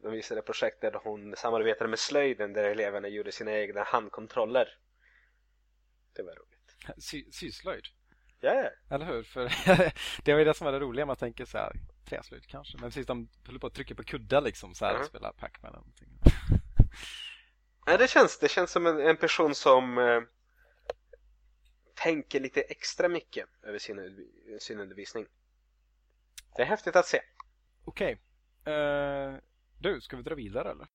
[0.02, 4.68] de visade projekt där hon samarbetade med slöjden där eleverna gjorde sina egna handkontroller.
[6.12, 7.04] Det var roligt.
[7.04, 7.84] Sy syslöjd?
[8.40, 8.94] Ja, ja.
[8.94, 9.22] Eller hur?
[9.22, 9.44] För
[10.24, 11.06] det är ju det som är det roliga.
[11.06, 11.72] Man tänker så här,
[12.08, 12.78] träslöjd kanske.
[12.80, 15.00] Men precis, de håller på att trycka på kuddar liksom så här Mhm.
[15.00, 16.08] och spelar Pac-Man eller någonting.
[17.86, 20.20] Nej, det känns, det känns som en, en person som eh,
[21.94, 24.28] tänker lite extra mycket över sin,
[24.60, 25.26] sin undervisning.
[26.56, 27.20] Det är häftigt att se.
[27.84, 28.20] Okej.
[28.64, 29.34] Eh,
[29.80, 30.86] du, ska vi dra vidare eller?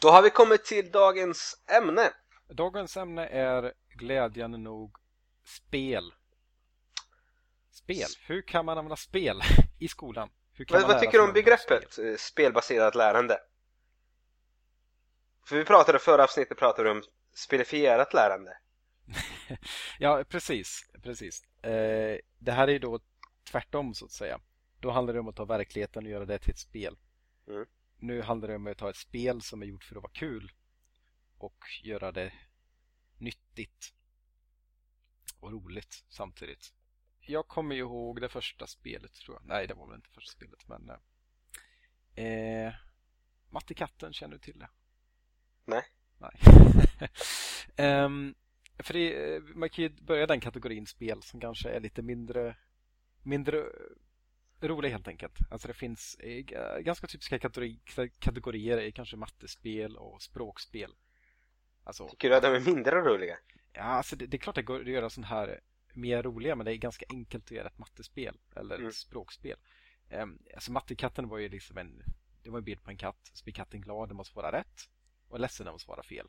[0.00, 2.10] Då har vi kommit till dagens ämne.
[2.48, 4.96] Dagens ämne är glädjande nog
[5.44, 6.14] spel.
[7.70, 8.08] Spel.
[8.26, 9.40] Hur kan man använda spel
[9.78, 10.30] i skolan?
[10.68, 13.38] Vad, vad tycker du om begreppet eh, spelbaserat lärande?
[15.46, 17.02] För vi pratade förra avsnittet pratade om
[17.34, 18.58] spelifierat lärande.
[19.98, 20.90] Ja, precis.
[21.02, 21.42] precis.
[21.62, 23.00] Eh, det här är ju då
[23.50, 24.40] tvärtom så att säga.
[24.80, 26.96] Då handlar det om att ta verkligheten och göra det till ett spel.
[27.48, 27.66] Mm.
[27.98, 30.52] Nu handlar det om att ta ett spel som är gjort för att vara kul
[31.38, 32.32] och göra det
[33.18, 33.94] nyttigt
[35.40, 36.72] och roligt samtidigt.
[37.20, 39.46] Jag kommer ju ihåg det första spelet tror jag.
[39.46, 40.90] Nej, det var väl inte första spelet, men
[42.14, 42.74] eh, eh,
[43.50, 44.68] Matte katten, känner du till det?
[45.64, 45.82] Nej.
[46.18, 46.40] Nej.
[47.76, 48.34] Ehm,
[48.78, 52.56] för det, eh, man kan ju börja den kategorin spel som kanske är lite mindre
[53.22, 53.64] mindre
[54.60, 55.38] roliga helt enkelt.
[55.50, 56.44] Alltså det finns eh,
[56.80, 57.80] ganska typiska kategori,
[58.18, 60.94] kategorier i kanske mattespel och språkspel.
[61.86, 63.38] Alltså, Tycker du att de är mindre roliga?
[63.72, 65.60] ja, alltså det, det är klart det går att göra sån här
[65.94, 68.88] mer roliga men det är ganska enkelt att göra ett mattespel eller Mm.
[68.88, 69.56] ett språkspel.
[70.10, 72.02] Um, alltså mattekatten var ju liksom en
[72.42, 73.30] det var en bild på en katt.
[73.32, 74.80] Så blir katten glad när man svarar rätt
[75.28, 76.28] och ledsen när man svarar fel.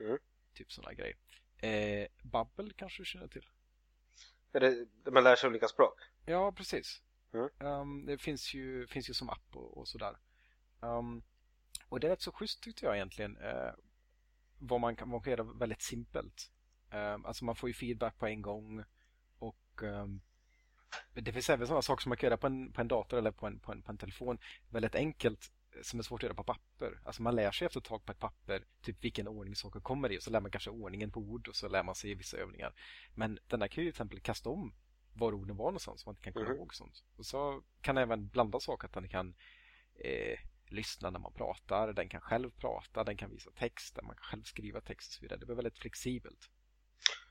[0.00, 0.18] Mm.
[0.54, 1.16] Typ sådana grejer.
[1.56, 3.46] Eh, Babbel kanske du känner till?
[4.52, 6.00] Är det, man lär sig olika språk?
[6.26, 7.02] Ja, precis.
[7.34, 7.48] Mm.
[7.60, 10.16] Ehm, det finns ju, finns ju som app och, och sådär.
[10.82, 11.22] Ehm,
[11.88, 13.36] och det är rätt så schysst tyckte jag egentligen.
[13.36, 13.72] Uh,
[14.58, 16.50] vad man kan, man kan göra väldigt simpelt.
[16.90, 18.84] Ehm, alltså man får ju feedback på en gång
[19.38, 20.20] och ehm,
[21.14, 23.30] det finns även sådana saker som man kan göra på en, på en dator eller
[23.30, 24.38] på en, på, en, på en telefon
[24.70, 27.00] väldigt enkelt som är svårt att göra på papper.
[27.04, 30.12] Alltså man lär sig efter ett tag på ett papper typ vilken ordning saker kommer
[30.12, 32.36] i och så lär man kanske ordningen på ord och så lär man sig vissa
[32.36, 32.74] övningar.
[33.14, 34.74] Men den där kan ju till exempel kasta om
[35.12, 36.56] var orden var någonstans så man inte kan komma Mhm.
[36.56, 37.04] ihåg sånt.
[37.16, 39.34] Och så kan även blanda saker, att den kan
[39.94, 40.38] eh,
[40.68, 44.42] lyssna när man pratar, den kan själv prata, den kan visa text, man kan själv
[44.42, 45.38] skriva text och så vidare.
[45.38, 46.50] Det blir väldigt flexibelt.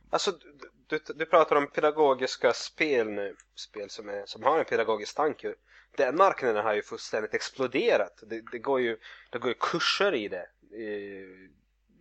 [0.10, 3.36] Alltså, du, du, du pratar om pedagogiska spel nu.
[3.56, 5.56] Spel som, är, som har en pedagogisk tanke.
[5.98, 8.24] Den marknaden har ju fullständigt exploderat.
[8.28, 8.98] Det, det, går, ju,
[9.32, 10.50] det går ju kurser i det.
[10.76, 11.50] I,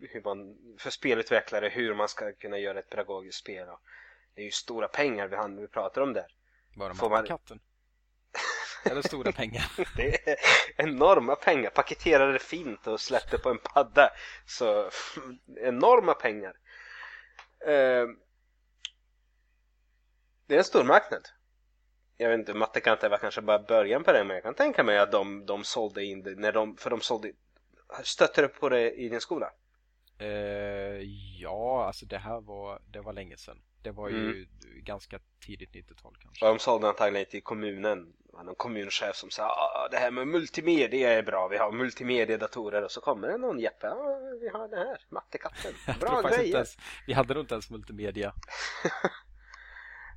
[0.01, 3.66] hur man, för spelutvecklare, hur man ska kunna göra ett pedagogiskt spel.
[4.35, 6.27] Det är ju stora pengar vi, han- vi pratar om där.
[6.77, 7.61] Bara Får man- mattekatten.
[8.85, 9.73] Eller stora pengar.
[9.97, 10.37] Det är
[10.77, 11.70] enorma pengar.
[11.70, 14.11] Paketerade fint och släppte på en padda.
[14.47, 14.90] Så
[15.61, 16.55] enorma pengar.
[17.66, 18.07] Eh,
[20.47, 21.29] Det är en stor marknad.
[22.16, 24.99] Jag vet inte, Mattekante var kanske bara början på det men jag kan tänka mig
[24.99, 27.33] att de, de sålde in det när de, för de sålde
[28.03, 29.51] Stötte du på det i din skola?
[30.18, 31.01] Eh,
[31.40, 33.62] ja, alltså det här var, det var länge sedan.
[33.83, 34.47] Det var ju Mm.
[34.85, 36.44] ganska tidigt 90-tal kanske.
[36.44, 38.12] Och de sålde antagligen till kommunen.
[38.35, 42.83] Var någon kommunchef som sa ah, det här med multimedia är bra, vi har multimediedatorer
[42.83, 46.55] och så kommer det någon Jeppe, ja vi har det här, Mattekatten, bra grejer.
[46.55, 48.35] ens, vi hade nog inte ens multimedia.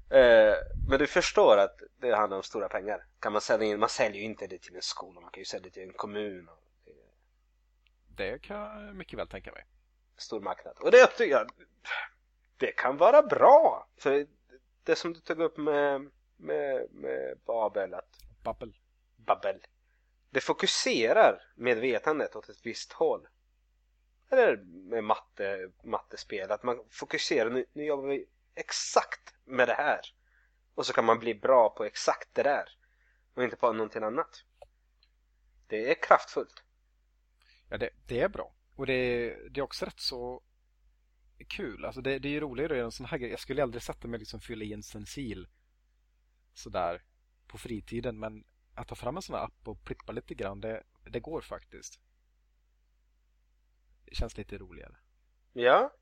[0.10, 0.56] Eh,
[0.90, 3.06] men du förstår att det handlar om stora pengar.
[3.20, 5.46] Kan man sälja in, man säljer ju inte det till en skola, man kan ju
[5.46, 6.50] sälja det till en kommun.
[6.50, 6.92] Och det
[8.24, 9.66] är en Det kan jag mycket väl tänka mig.
[10.18, 10.78] stor marknad.
[10.80, 11.50] Och det tycker jag,
[12.58, 13.88] det kan vara bra.
[13.98, 14.28] För
[14.84, 18.78] det som du tog upp med, med, med Babel, att Babbel.
[19.16, 19.66] Babbel.
[20.30, 23.28] Det fokuserar medvetandet åt ett visst håll.
[24.30, 30.00] Eller med matte, mattespel, att man fokuserar, nu, nu jobbar vi exakt med det här.
[30.76, 32.70] Och så kan man bli bra på exakt det där.
[33.34, 34.44] Och inte på någonting annat.
[35.68, 36.64] Det är kraftfullt.
[37.70, 38.54] Ja, det, det är bra.
[38.76, 40.44] Och det, det är också rätt så
[41.48, 41.86] kul.
[41.86, 43.30] Alltså det, det är ju roligare att göra en sån här grej.
[43.30, 45.48] Jag skulle aldrig sätta mig och liksom fylla i en stencil
[46.58, 47.02] sådär
[47.48, 48.20] på fritiden.
[48.20, 48.44] Men
[48.76, 52.00] att ta fram en sån här app och plippa lite grann, det, det går faktiskt.
[54.06, 54.96] Det känns lite roligare.
[55.54, 55.94] Ja.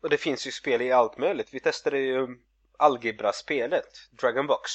[0.00, 1.54] Och det finns ju spel i allt möjligt.
[1.54, 2.38] Vi testade ju
[2.78, 4.70] Algebra-spelet, Dragonbox.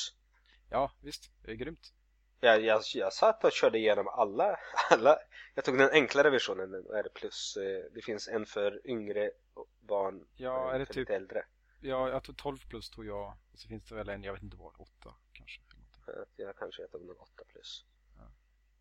[0.69, 1.31] Ja, visst.
[1.41, 1.93] Det är grymt.
[2.39, 5.17] Jag, jag, jag satt och körde igenom alla, alla.
[5.55, 7.57] Jag tog den enklare versionen, det plus.
[7.57, 9.31] eh, Det finns en för yngre
[9.79, 11.45] barn Ja, är det typ- äldre.
[11.83, 13.37] Ja, jag tog 12 plus tog jag.
[13.53, 15.61] Och så finns det väl en, jag vet inte vad, 8 kanske.
[16.35, 17.85] jag kanske tog nog 8 plus.
[18.17, 18.23] Ja.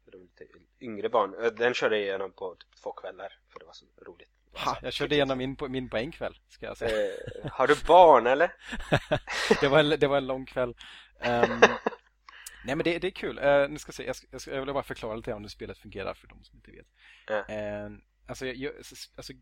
[0.05, 0.47] För de lite
[0.81, 1.55] yngre barn.
[1.57, 4.31] Den körde jag igenom på typ två kvällar för det var så roligt.
[4.53, 7.15] Ha, jag körde igenom min på, min på en kväll, ska jag säga.
[7.45, 8.53] Eh, har du barn eller?
[9.61, 10.69] det, var en, det var en lång kväll.
[10.69, 11.61] Um,
[12.65, 13.39] nej men det, det är kul.
[13.39, 16.15] Uh, nu ska se, jag, ska, jag, vill bara förklara lite om hur spelet fungerar
[16.15, 16.87] för de som inte vet.
[17.27, 17.39] Ja.
[17.39, 18.75] Uh, alltså, jag,
[19.17, 19.33] alltså,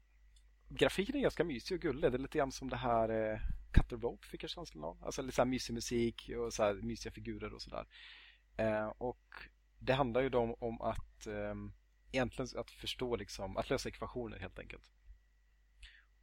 [0.68, 2.12] grafiken är ganska mysig och gullig.
[2.12, 3.40] Det är lite grann som det här eh,
[3.72, 5.04] Cut Rope fick jag känslan av.
[5.04, 7.86] Alltså lite så här mysig musik och så här mysiga figurer och sådär.
[8.56, 9.34] Eh, och
[9.78, 11.54] det handlar ju då om, att eh,
[12.12, 14.90] egentligen att förstå liksom, att lösa ekvationer helt enkelt.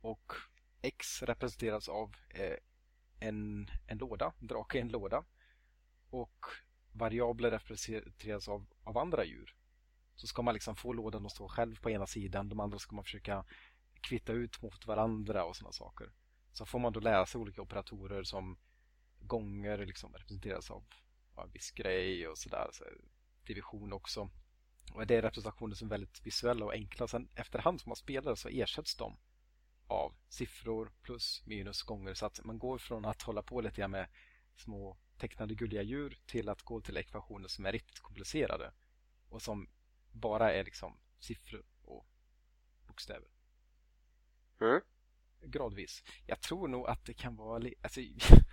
[0.02, 0.34] Och
[0.82, 2.58] X representeras av eh,
[3.20, 5.24] en, en låda, en drake i en låda.
[6.10, 6.46] Och
[6.92, 9.56] variabler representeras av, av andra djur.
[10.16, 12.96] Så ska man liksom få lådan att stå själv på ena sidan, de andra ska
[12.96, 13.46] man försöka
[14.06, 16.12] kvitta ut mot varandra och sådana saker.
[16.54, 18.58] Så får man då lära sig olika operatorer som
[19.20, 20.84] gånger liksom representeras av
[21.38, 22.70] en viss grej och sådär.
[22.72, 22.84] Så
[23.46, 24.30] division också.
[24.94, 27.08] Och det är representationer som är väldigt visuella och enkla.
[27.08, 29.18] Sen efterhand som man spelar så ersätts de
[29.88, 34.08] av siffror plus minus gånger så att man går från att hålla på lite med
[34.56, 38.74] små tecknade gulliga djur till att gå till ekvationer som är riktigt komplicerade
[39.30, 39.70] och som
[40.12, 42.08] bara är liksom siffror och
[42.88, 43.35] bokstäver.
[44.62, 44.82] Mm.
[45.42, 46.04] Gradvis.
[46.26, 48.02] Jag tror nog att det kan vara alltså,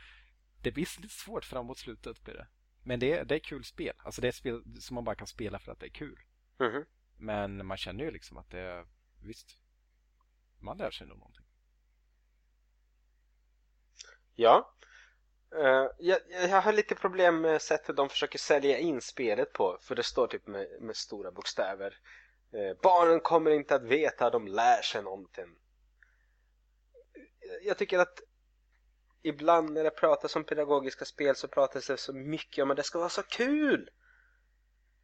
[0.62, 2.46] det blir lite svårt framåt slutet blir det.
[2.84, 3.94] Men det är, det är kul spel.
[3.98, 6.18] Alltså det är spel som man bara kan spela för att det är kul.
[6.60, 6.84] Mm.
[7.16, 8.86] Men man känner ju liksom att det är
[9.22, 9.58] visst
[10.58, 11.44] man lär sig nog någonting.
[14.34, 14.74] Ja.
[15.54, 19.78] Uh, jag, jag, har lite problem med sättet de försöker sälja in spelet på.
[19.80, 21.98] För det står typ med, med stora bokstäver.
[22.54, 25.56] Uh, barnen kommer inte att veta, de lär sig någonting.
[27.62, 28.20] Jag tycker att
[29.22, 32.82] ibland när det pratas om pedagogiska spel så pratas det så mycket om att det
[32.82, 33.90] ska vara så kul!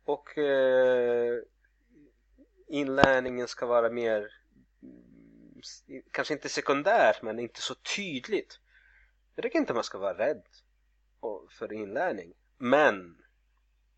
[0.04, 1.42] Och eh,
[2.66, 4.32] inlärningen ska vara mer
[4.82, 8.60] mm, kanske inte sekundärt men inte så tydligt.
[9.34, 10.42] Jag tycker inte man ska vara rädd
[11.50, 12.32] för inlärning.
[12.58, 13.16] Men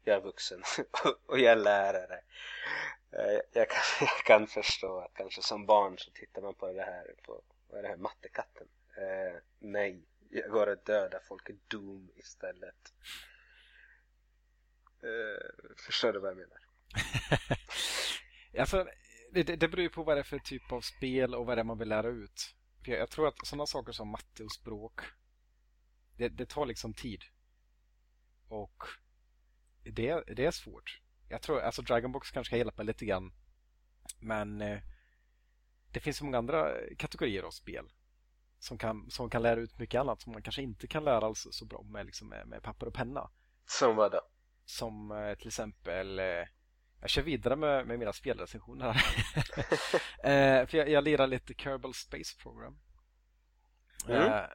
[0.04, 0.62] jag är vuxen
[1.26, 2.20] och jag är lärare.
[3.12, 6.82] Eh, jag kan, jag kan förstå att kanske som barn så tittar man på det
[6.82, 8.68] här, på vad är det här, mattekatten.
[8.96, 12.94] Eh, nej, jag går och dödar folk i Doom istället.
[15.02, 16.61] Eh, förstår du vad jag menar?
[18.59, 18.88] alltså,
[19.33, 21.61] det, det beror ju på vad det är för typ av spel och vad det
[21.61, 22.54] är man vill lära ut.
[22.85, 25.00] För jag, jag tror att sådana saker som matte och språk
[26.16, 27.24] det, det, tar liksom tid.
[28.48, 28.85] Och
[29.83, 31.00] det, det är svårt.
[31.28, 33.33] Jag tror, alltså Dragonbox kanske kan hjälpa lite grann.
[34.18, 34.80] Men eh,
[35.92, 37.90] det finns så många andra kategorier av spel
[38.61, 41.53] som kan, som kan lära ut mycket annat som man kanske inte kan lära sig
[41.53, 43.31] så bra med, liksom med, med papper och penna.
[43.66, 44.20] Som vad då?
[44.64, 46.24] Som eh, till exempel eh,
[47.00, 49.03] jag kör vidare med, med mina spelrecensioner här.
[50.62, 52.79] eh, för jag, jag lirar lite Kerbal Space Program.
[54.09, 54.48] Mm.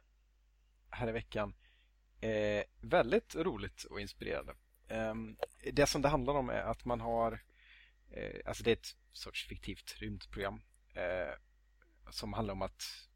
[0.90, 1.54] Här i veckan.
[2.80, 4.54] Väldigt roligt och inspirerande.
[4.88, 5.36] Ehm,
[5.72, 7.42] det som det handlar om är att man har
[8.44, 10.62] Alltså det är ett sorts fiktivt rymdprogram
[10.96, 11.34] eh,
[12.10, 13.08] som handlar om att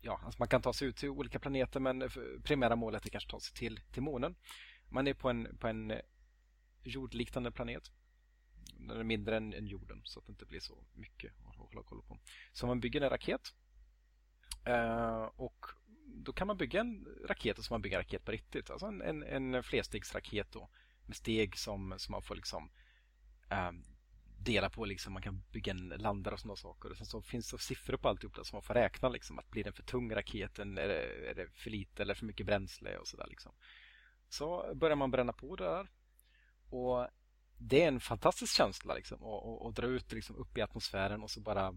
[0.00, 2.10] ja, alltså man kan ta sig ut till olika planeter men
[2.44, 4.34] primära målet är kanske att ta sig till, till månen.
[4.88, 6.00] Man är på en, på en eh,
[6.82, 7.90] jordliknande planet
[8.88, 11.82] den är mindre än, än jorden så att det inte blir så mycket att hålla
[11.82, 12.18] koll på.
[12.52, 13.54] Så man bygger en raket
[14.64, 15.66] Eh, och
[16.06, 18.70] då kan man bygga en raket som man bygger en raket på riktigt.
[18.70, 20.68] Alltså en, en, en flerstegsraket då,
[21.06, 22.70] med steg som, som man får liksom
[23.50, 23.72] eh,
[24.44, 24.84] dela på.
[24.84, 25.12] Liksom.
[25.12, 26.90] Man kan bygga en landare och sådana saker.
[26.90, 29.08] Och sen så finns det siffror på alltihop där, så man får räkna.
[29.08, 30.78] Liksom, att blir den för tung raketen?
[30.78, 32.98] Är det, är det för lite eller för mycket bränsle?
[32.98, 33.26] och sådär.
[33.28, 33.52] liksom.
[34.28, 35.90] så börjar man bränna på det där.
[36.70, 37.08] Och
[37.58, 41.30] det är en fantastisk känsla liksom, att, och dra ut liksom, upp i atmosfären och
[41.30, 41.74] så bara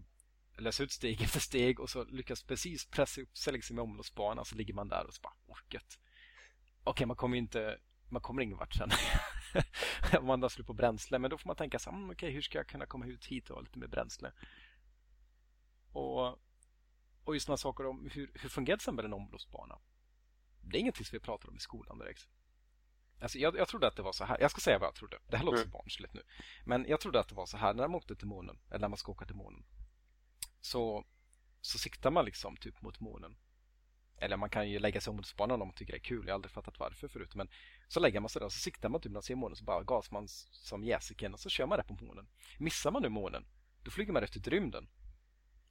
[0.58, 4.44] lösa ut steg efter steg och så lyckas precis pressa upp sig liksom, i omloppsbanan
[4.44, 5.98] så ligger man där och så bara orket.
[6.84, 7.78] Okej, okay, man kommer inte
[8.14, 8.90] man kommer ingen vart sen
[10.18, 11.18] om man har slut på bränsle.
[11.18, 13.24] Men då får man tänka så mm, okej, okay, hur ska jag kunna komma ut
[13.24, 14.32] hit och ha lite mer bränsle?
[15.92, 16.28] Och,
[17.24, 19.78] och just några saker om hur, hur fungerar sen med en omloppsbana?
[20.60, 22.28] Det är ingenting som vi pratar om i skolan direkt.
[23.20, 24.38] Alltså jag, jag trodde att det var så här.
[24.40, 25.18] Jag ska säga vad jag trodde.
[25.26, 25.70] Det här låter mm.
[25.70, 26.22] barnsligt nu.
[26.64, 27.74] Men jag trodde att det var så här.
[27.74, 29.64] När de åkte till månen, eller när man ska åka till månen,
[30.60, 31.04] så,
[31.60, 33.36] så siktar man liksom typ mot månen.
[34.16, 36.26] Eller man kan ju lägga sig mot spanan om man tycker det är kul.
[36.26, 37.34] Jag har aldrig fattat varför förut.
[37.34, 37.48] Men
[37.88, 39.64] så lägger man sig där och så siktar man typ när man ser månen så
[39.64, 42.28] bara gasar man som jäsiken och så kör man det på månen.
[42.58, 43.46] Missar man nu månen,
[43.82, 44.88] då flyger man rätt ut i rymden.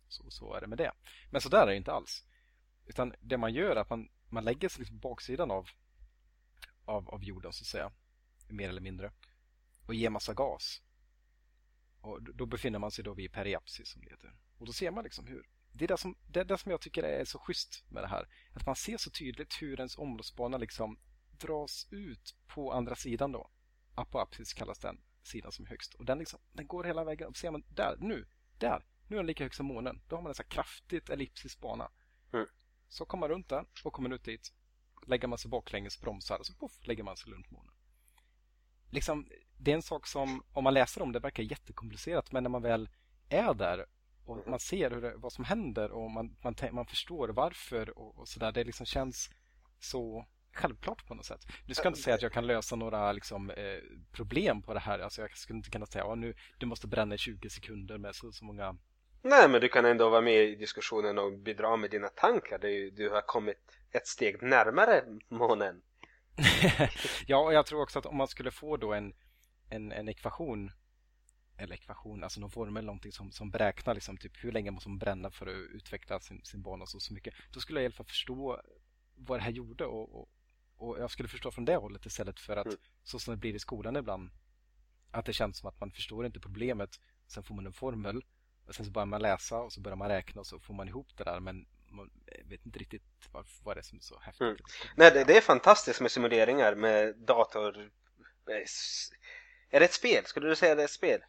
[0.08, 0.92] Så, så är det med det.
[1.32, 2.26] Men så där är det inte alls.
[2.86, 5.70] Utan det man gör är att man, man lägger sig liksom på baksidan av
[6.86, 7.92] av, av jorden så att säga.
[8.50, 9.12] mer eller mindre,
[9.88, 10.82] och ger massa gas.
[12.02, 14.36] Och då befinner man sig då vid periapsis som det heter.
[14.58, 16.82] Och då ser man liksom hur det är det, som, det är det som jag
[16.82, 18.28] tycker är så schysst med det här.
[18.54, 21.00] Att man ser så tydligt hur ens omloppsbana liksom
[21.40, 23.50] dras ut på andra sidan då.
[23.96, 25.94] Apoapsis kallas den sidan som är högst.
[25.94, 27.38] Och den, liksom, den går hela vägen upp.
[27.38, 28.28] Ser man där, nu,
[28.58, 30.02] där, nu är den lika hög som månen.
[30.08, 31.92] Då har man en så kraftigt elliptisk bana.
[32.34, 32.48] Mm.
[32.88, 34.54] Så kommer man runt den och kommer ut dit.
[35.08, 37.74] Lägger man sig baklänges, bromsar och så puff, lägger man sig runt månen.
[38.90, 39.28] Liksom,
[39.58, 42.32] det är en sak som, om man läser om det, verkar jättekomplicerat.
[42.32, 42.90] Men när man väl
[43.30, 43.86] är där
[44.26, 48.18] och man ser hur det, vad som händer och man, man, man förstår varför och,
[48.18, 48.52] och sådär.
[48.52, 49.30] Det liksom känns
[49.80, 51.42] så självklart på något sätt.
[51.66, 53.80] Du ska inte säga att jag kan lösa några liksom, eh,
[54.12, 55.00] problem på det här.
[55.00, 58.16] Alltså, jag skulle inte kunna säga att nu, du måste bränna i 20 sekunder med
[58.16, 58.78] så, så många
[59.26, 62.60] Nej, men du kan ändå vara med i diskussionen och bidra med dina tankar.
[62.60, 65.82] Du, du har kommit ett steg närmare månen.
[67.28, 69.14] ja, och jag tror också att om man skulle få då en,
[69.70, 70.72] en, en ekvation
[71.58, 74.98] eller ekvation, alltså någon formel någonting som, som beräknar liksom typ hur länge måste man
[74.98, 77.34] bränna för att utveckla sin, sin bana så, så mycket.
[77.54, 78.62] Då skulle jag i alla fall förstå
[79.16, 80.30] vad det här gjorde och, och,
[80.84, 82.78] och jag skulle förstå från det hållet istället för att mm.
[83.04, 84.30] så som det blir i skolan ibland
[85.12, 88.24] att det känns som att man förstår inte problemet sen får man en formel
[88.68, 90.88] och sen så börjar man läsa och så börjar man räkna och så får man
[90.88, 92.10] ihop det där men man
[92.46, 94.42] vet inte riktigt vad, vad det är som är så häftigt.
[94.42, 94.58] Mm.
[94.96, 97.92] Nej, det, det, är fantastiskt med simuleringar med dator.
[98.50, 98.56] Eh,
[99.70, 100.26] är det ett spel?
[100.26, 101.22] Skulle du säga det är ett spel?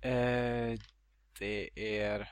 [0.00, 0.78] Eh,
[1.38, 2.28] det är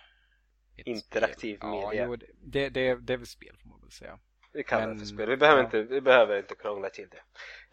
[0.76, 1.70] interaktiv spel.
[1.70, 1.94] media.
[1.94, 4.18] Ja, jo, det, det, det är väl spel får man väl säga.
[4.58, 5.28] Vi kallar Men, det för spel.
[5.28, 5.64] Vi behöver, ja.
[5.64, 7.22] inte, vi behöver inte krångla till det.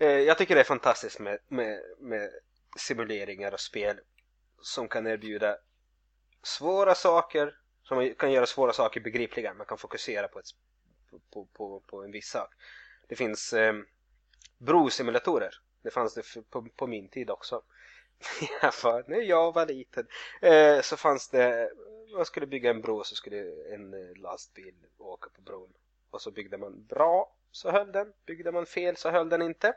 [0.05, 2.29] Eh, jag tycker det är fantastiskt med, med, med
[2.77, 3.99] simuleringar och spel
[4.61, 5.57] som kan erbjuda
[6.43, 9.53] svåra saker som kan göra svåra saker begripliga.
[9.53, 10.45] Man kan fokusera på, ett,
[11.33, 12.53] på, på, på en viss sak.
[13.07, 13.73] Det finns eh,
[14.57, 15.55] brosimulatorer.
[15.83, 17.61] Det fanns det på, på min tid också.
[19.07, 20.07] när jag var liten
[20.41, 21.69] eh, så fanns det,
[22.15, 23.37] man skulle bygga en bro så skulle
[23.73, 25.73] en eh, lastbil åka på bron.
[26.15, 29.73] Och så byggde man bra så höll den, byggde man fel så höll den inte.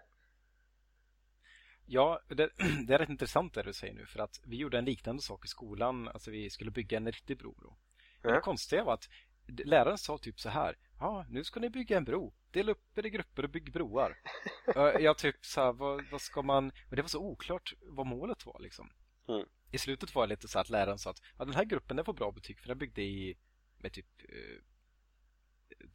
[1.87, 2.35] Ja, det,
[2.87, 5.45] det, är rätt intressant det du säger nu för att vi gjorde en liknande sak
[5.45, 6.09] i skolan.
[6.09, 7.55] Alltså vi skulle bygga en riktig bro.
[7.61, 7.77] Då.
[8.23, 8.35] Mm.
[8.35, 9.09] Det konstiga var att
[9.47, 10.77] läraren sa typ så här.
[11.01, 12.35] Ja, nu ska ni bygga en bro.
[12.51, 14.17] Dela upp er i grupper och bygg broar.
[15.01, 16.73] jag typ så här, vad, vad, ska man...
[16.91, 18.93] Och det var så oklart vad målet var liksom.
[19.29, 19.47] Mm.
[19.71, 22.05] I slutet var det lite så att läraren sa att ja, den här gruppen den
[22.05, 23.39] får bra betyg för den byggde i
[23.79, 24.63] med typ eh,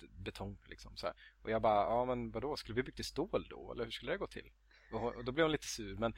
[0.01, 1.15] betong liksom så här.
[1.41, 3.71] Och jag bara, ja men vadå, skulle vi byggt i stål då?
[3.71, 4.51] Eller hur skulle det gå till?
[4.91, 6.13] Och, då blev hon lite sur men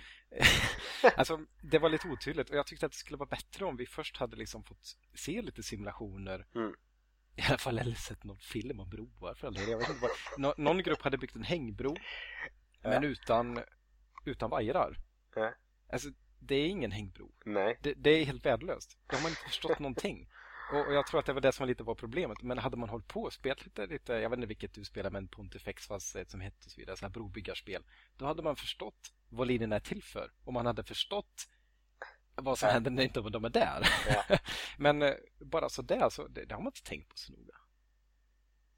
[1.18, 3.86] alltså, det var lite otydligt och jag tyckte att det skulle vara bättre om vi
[3.86, 6.74] först hade liksom fått se lite simulationer mm.
[7.36, 9.60] I alla fall eller sett någon film om broar för alla.
[9.60, 10.12] Jag vet inte vad.
[10.38, 11.96] Nå någon grupp hade byggt en hängbro
[12.82, 12.90] ja.
[12.90, 13.60] men utan,
[14.26, 14.98] utan vajrar.
[15.36, 15.54] Ja.
[15.90, 16.10] Alltså,
[16.40, 17.32] det är ingen hängbro.
[17.46, 17.80] Nej.
[17.82, 18.98] Det, det, är helt värdelöst.
[19.08, 20.30] Då har man inte förstått någonting.
[20.72, 22.42] Och, och, jag tror att det var det som lite var problemet.
[22.42, 25.10] Men hade man hållit på och spelat lite, lite jag vet inte vilket du spelar,
[25.10, 27.84] men Pontifex fast ett som hette och så vidare, så här brobyggarspel.
[28.18, 30.32] Då hade man förstått vad linjerna är till för.
[30.44, 31.48] Och man hade förstått
[32.36, 32.74] vad som ja.
[32.74, 33.88] händer när inte de är där.
[34.10, 34.38] Ja.
[34.78, 37.56] men eh, bara så där, så det, det, har man inte tänkt på så noga.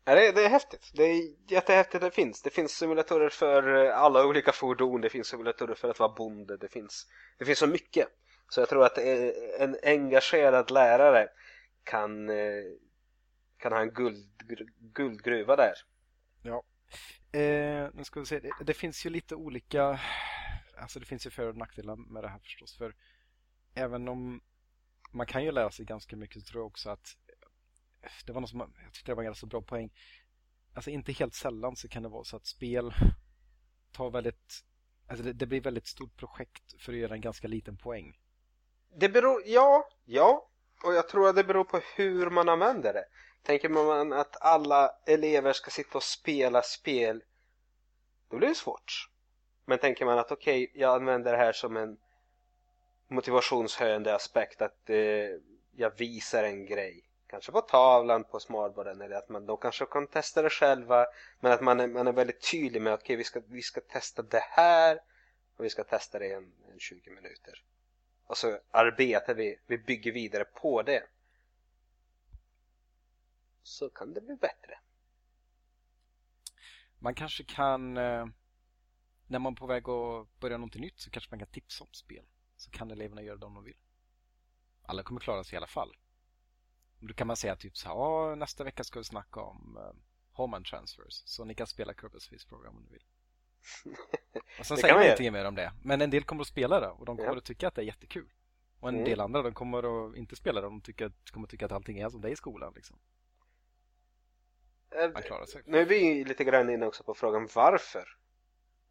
[0.05, 0.91] Ja, det, det är häftigt.
[0.93, 2.41] Det är jättehäftigt det finns.
[2.41, 5.01] Det finns simulatorer för eh, alla olika fordon.
[5.01, 6.57] Det finns simulatorer för att vara bonde.
[6.57, 7.07] Det finns,
[7.37, 8.07] det finns så mycket.
[8.49, 8.97] Så jag tror att
[9.59, 11.29] en engagerad lärare
[11.87, 12.63] kan, eh,
[13.57, 14.43] kan ha en guld,
[14.79, 15.73] guldgruva där.
[16.41, 16.63] Ja.
[17.39, 18.39] Eh, nu ska vi se.
[18.39, 19.99] Det, det, finns ju lite olika
[20.77, 22.77] Alltså det finns ju för och nackdelar med det här förstås.
[22.77, 22.95] För
[23.73, 24.41] även om
[25.11, 27.17] man kan ju lära sig ganska mycket så tror jag också att
[28.25, 29.93] det var något som jag tyckte det var en ganska bra poäng.
[30.73, 32.93] Alltså inte helt sällan så kan det vara så att spel
[33.91, 34.63] tar väldigt
[35.07, 38.19] Alltså det, det blir väldigt stort projekt för att göra en ganska liten poäng.
[38.95, 40.49] Det beror, ja, ja,
[40.83, 43.05] och jag tror att det beror på hur man använder det.
[43.43, 47.23] Tänker man att alla elever ska sitta och spela spel,
[48.29, 49.09] då blir det svårt.
[49.65, 51.97] Men tänker man att okej, okay, jag använder det här som en
[53.07, 54.97] motivationshöjande aspekt att eh,
[55.75, 57.03] jag visar en grej.
[57.27, 61.05] Kanske på tavlan på smartboarden eller att man då kanske kan testa det själva.
[61.39, 63.81] Men att man är, man är väldigt tydlig med okej, okay, vi, ska, vi ska
[63.81, 64.99] testa det här
[65.57, 67.63] och vi ska testa det i en, en 20 minuter.
[68.27, 71.03] Alltså, Och så arbetar vi, vi bygger vidare på det.
[73.63, 74.79] Så kan det bli bättre.
[76.99, 78.25] Man kanske kan, eh,
[79.27, 81.93] när man är på väg att börja någonting nytt så kanske man kan tipsa om
[81.93, 82.25] spel.
[82.57, 83.77] Så kan eleverna göra det om de vill.
[84.81, 85.97] Alla kommer klara sig i alla fall.
[86.99, 89.93] Då kan man säga typ så här, nästa vecka ska vi snacka om eh,
[90.31, 91.23] Home and Transfers.
[91.25, 93.03] Så ni kan spela Kirby's Space Program om ni vill.
[94.59, 95.73] Och sen säger man ingenting mer om det.
[95.83, 97.37] Men en del kommer att spela det och de kommer Ja.
[97.37, 98.29] att tycka att det är jättekul.
[98.79, 99.05] Och en Mm.
[99.05, 100.67] del andra de kommer att inte spela det.
[100.67, 102.73] De tycker, kommer att tycka att allting är som det är i skolan.
[102.75, 102.99] Liksom.
[104.91, 105.61] Eh, Man klarar sig.
[105.65, 108.17] Nu är vi lite grann inne också på frågan varför.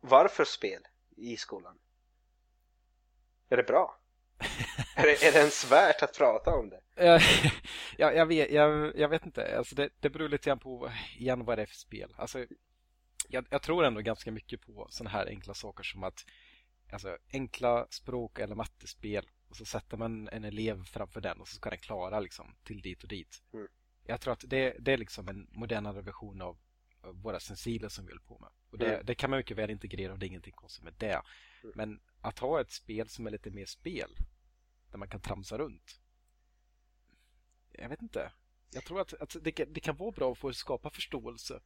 [0.01, 0.83] Varför spel
[1.16, 1.79] i skolan?
[3.49, 3.99] Är det bra?
[4.97, 6.81] är, det, är det ens värt att prata om det?
[7.99, 9.59] Ja, jag, vet, jag, jag vet inte.
[9.59, 12.14] Alltså det, det beror lite grann på igen vad det är för spel.
[12.18, 12.47] Alltså,
[13.29, 16.27] jag, jag tror ändå ganska mycket på sådana här enkla saker som att
[16.93, 21.55] alltså, enkla språk eller mattespel och så sätter man en elev framför den och så
[21.55, 23.43] ska den klara liksom, till dit och dit.
[23.53, 23.68] Mm.
[24.05, 26.59] Jag tror att det, det är liksom en modernare version av
[27.12, 28.51] våra sensiler som vi håller på med.
[28.70, 29.07] Och det, Mm.
[29.07, 31.22] det kan man mycket väl integrera och det är ingenting konstigt med det.
[31.62, 31.72] Mm.
[31.74, 34.11] Men att ha ett spel som är lite mer spel
[34.91, 36.01] där man kan tramsa runt.
[37.72, 38.33] Jag vet inte.
[38.70, 41.61] Jag tror att, att det, det kan vara bra att få skapa förståelse.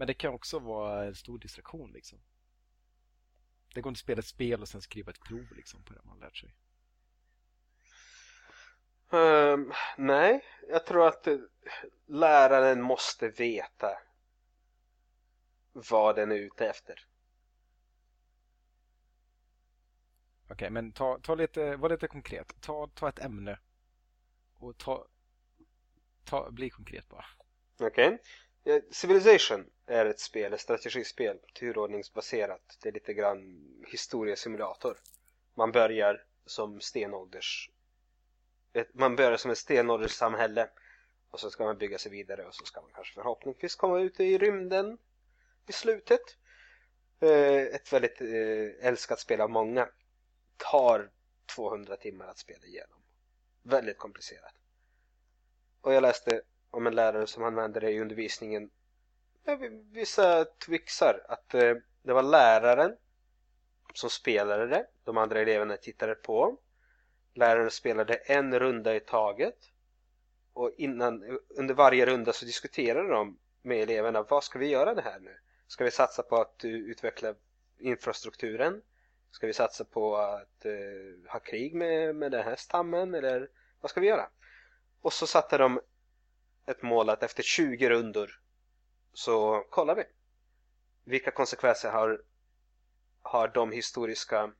[0.00, 2.18] Men det kan också vara en stor distraktion liksom.
[3.74, 6.00] Det går inte att spela ett spel och sen skriva ett prov liksom på det
[6.04, 6.54] man lärt sig.
[9.12, 11.38] Ehm, nej, jag tror att eh,
[12.06, 13.98] läraren måste veta
[15.72, 17.06] vad den är ute efter.
[20.50, 22.60] Okej, men ta, ta lite, var lite konkret.
[22.60, 23.58] Ta, ta ett ämne
[24.54, 25.06] och ta,
[26.24, 27.26] ta, bli konkret bara.
[27.80, 28.06] Okej?
[28.06, 28.18] Eh,
[28.90, 32.78] Civilization är ett spel, ett strategispel, turordningsbaserat.
[32.82, 34.98] Det är lite grann historiesimulator.
[35.54, 37.70] Man börjar som stenålders...
[38.72, 40.70] ett- Man börjar som ett stenålderssamhälle
[41.30, 44.20] och så ska man bygga sig vidare och så ska man kanske förhoppningsvis komma ut
[44.20, 44.98] i rymden
[45.66, 46.20] i slutet.
[47.20, 49.88] Eh, ett väldigt eh, älskat spel av många.
[50.56, 51.10] Tar
[51.54, 53.02] 200 timmar att spela igenom.
[53.62, 54.54] Väldigt komplicerat.
[55.80, 58.70] Och jag läste om en lärare som använde det i undervisningen
[59.44, 62.96] med vissa twixar att eh, det var läraren
[63.94, 66.58] som spelade det, de andra eleverna tittade på
[67.34, 69.56] läraren spelade en runda i taget
[70.52, 75.02] och innan, under varje runda så diskuterade de med eleverna vad ska vi göra det
[75.02, 75.38] här nu?
[75.66, 77.34] Ska vi satsa på att eh, utveckla
[77.78, 78.82] infrastrukturen?
[79.30, 83.48] Ska vi satsa på att eh, ha krig med, med den här stammen eller
[83.80, 84.28] vad ska vi göra?
[85.00, 85.80] Och så satte de
[86.70, 88.40] ett mål att efter 20 rundor
[89.12, 90.04] så kollar vi.
[91.04, 92.22] Vilka konsekvenser har,
[93.22, 94.52] har de historiska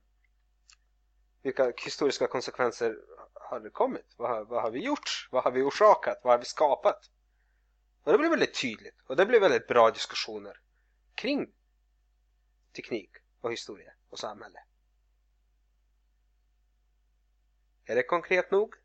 [1.41, 2.97] vilka historiska konsekvenser
[3.33, 4.05] har det kommit?
[4.17, 5.27] Vad har, vad har vi gjort?
[5.31, 6.19] Vad har vi orsakat?
[6.23, 7.09] Vad har vi skapat?
[8.03, 10.59] Och det blev väldigt tydligt och det blev väldigt bra diskussioner
[11.15, 11.53] kring
[12.75, 13.09] teknik
[13.41, 14.59] och historia och samhälle.
[17.85, 18.75] Är det konkret nog?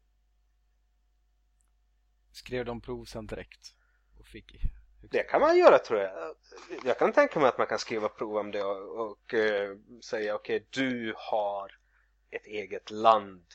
[2.37, 3.75] Skrev de prov sen direkt
[4.19, 4.57] och fick
[5.11, 6.35] Det kan man göra tror jag.
[6.85, 10.35] Jag kan tänka mig att man kan skriva prov om det och, och eh, säga
[10.35, 11.79] okej, du har
[12.31, 13.47] ett eget land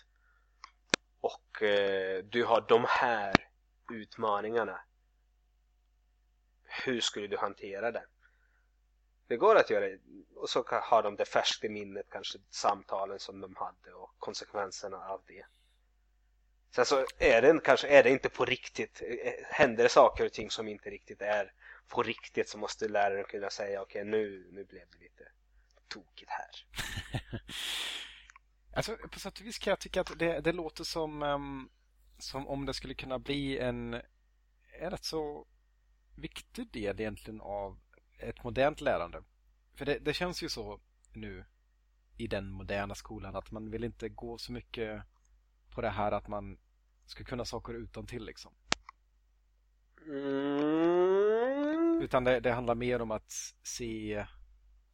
[1.20, 3.34] och eh, du har de här
[3.92, 4.82] utmaningarna.
[6.86, 8.06] Hur skulle du hantera det?
[9.28, 9.98] Det går att göra
[10.36, 14.98] och så har de det färskt i minnet kanske samtalen som de hade och konsekvenserna
[14.98, 15.46] av det.
[16.72, 19.02] Sen så är det kanske är det inte på riktigt.
[19.02, 21.52] Eh, händer det saker och ting som inte riktigt är
[21.88, 25.32] på riktigt så måste läraren kunna säga okej nu, nu blev det lite
[25.88, 26.82] tokigt här.
[28.74, 31.70] Alltså, på sätt och vis kan jag tycka att det, det låter som, ehm,
[32.18, 33.94] som om det skulle kunna bli en,
[34.80, 35.48] en rätt så
[36.16, 37.80] viktig del egentligen av
[38.18, 39.24] ett modernt lärande.
[39.76, 40.80] För det, det känns ju så
[41.14, 41.46] nu
[42.18, 45.04] i den moderna skolan att man vill inte gå så mycket
[45.72, 46.58] på det här att man
[47.06, 48.52] ska kunna saker utan till liksom.
[50.06, 52.02] Mm.
[52.02, 53.32] Utan det, det handlar mer om att
[53.64, 54.26] se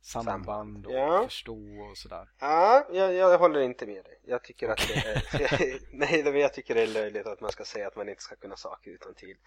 [0.01, 1.23] samband och ja.
[1.23, 2.29] förstå och sådär.
[2.39, 4.19] Ja, jag, jag håller inte med dig.
[4.23, 7.65] Jag tycker att det är, nej, men jag tycker det är löjligt att man ska
[7.65, 9.37] säga att man inte ska kunna saker utan till.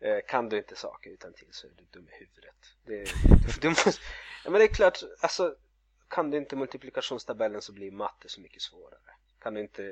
[0.00, 2.54] Eh, Kan du inte saker utan till så är du dum i huvudet.
[2.84, 3.90] Det, du måste,
[4.44, 5.54] ja, men det är klart, alltså
[6.08, 9.14] kan du inte multiplikationstabellen så blir matte så mycket svårare.
[9.42, 9.82] Kan du inte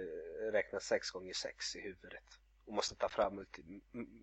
[0.52, 2.24] räkna 6 gånger 6 i huvudet
[2.64, 3.46] och måste ta fram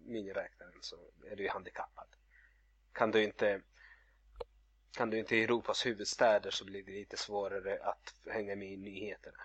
[0.05, 0.95] miniräknaren så
[1.31, 2.07] är du ju handikappad.
[2.93, 3.61] Kan du inte
[4.91, 8.77] kan du inte i Europas huvudstäder så blir det lite svårare att hänga med i
[8.77, 9.43] nyheterna.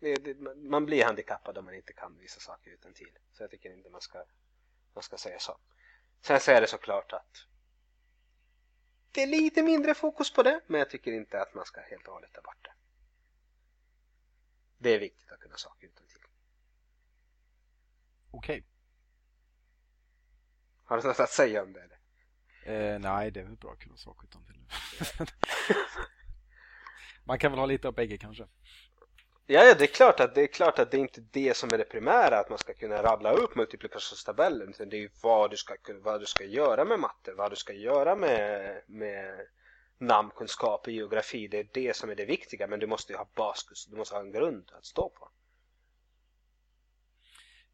[0.00, 3.18] Det, det, man blir handikappad om man inte kan vissa saker utan till.
[3.32, 4.24] Så jag tycker inte man ska,
[4.94, 5.58] man ska säga så.
[6.20, 7.46] Sen så är det såklart att
[9.12, 12.08] det är lite mindre fokus på det, men jag tycker inte att man ska helt
[12.08, 12.72] och hållet ta bort det.
[14.82, 16.20] Det är viktigt att kunna saker utan till.
[18.30, 18.64] Okej.
[20.84, 22.94] Har du något att säga om det eller?
[22.94, 24.56] Eh, nej, det är väl bra att kunna saker utan till.
[27.24, 28.48] Man kan väl ha lite av bägge kanske.
[29.46, 31.70] Ja, ja, det är klart att det är klart att det är inte det som
[31.72, 35.50] är det primära att man ska kunna rabbla upp multiplikationstabellen utan det är ju vad
[35.50, 39.46] du ska, vad du ska göra med matte, vad du ska göra med, med
[40.00, 41.48] namnkunskap och geografi.
[41.48, 44.14] Det är det som är det viktiga men du måste ju ha baskurs, du måste
[44.14, 45.30] ha en grund att stå på.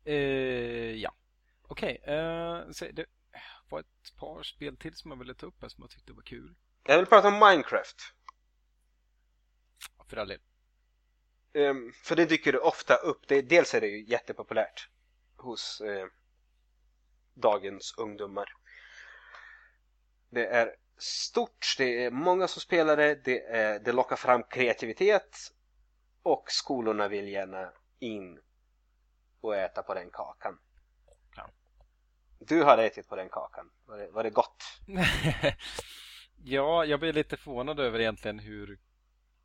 [0.05, 1.15] Eh, ja,
[1.63, 1.99] okej.
[2.03, 2.15] Okay.
[2.15, 3.07] Eh, det
[3.69, 6.23] var ett par spel till som jag ville ta upp här som jag tyckte var
[6.23, 6.55] kul.
[6.83, 8.15] Jag vill prata om Minecraft.
[10.09, 10.41] För all del.
[11.55, 13.29] Um, för det dyker ofta upp.
[13.29, 14.89] Det, dels är det ju jättepopulärt
[15.37, 16.07] hos uh,
[17.35, 18.57] dagens ungdomar.
[20.31, 25.53] Det är stort, det är många som spelar det, det, är, det lockar fram kreativitet
[26.23, 28.41] och skolorna vill gärna in
[29.41, 30.59] och äta på den kakan.
[31.37, 31.51] Ja.
[32.39, 33.71] Du har ätit på den kakan.
[33.87, 34.65] Var det, var det gott?
[36.45, 38.79] ja, jag blir lite förvånad över egentligen hur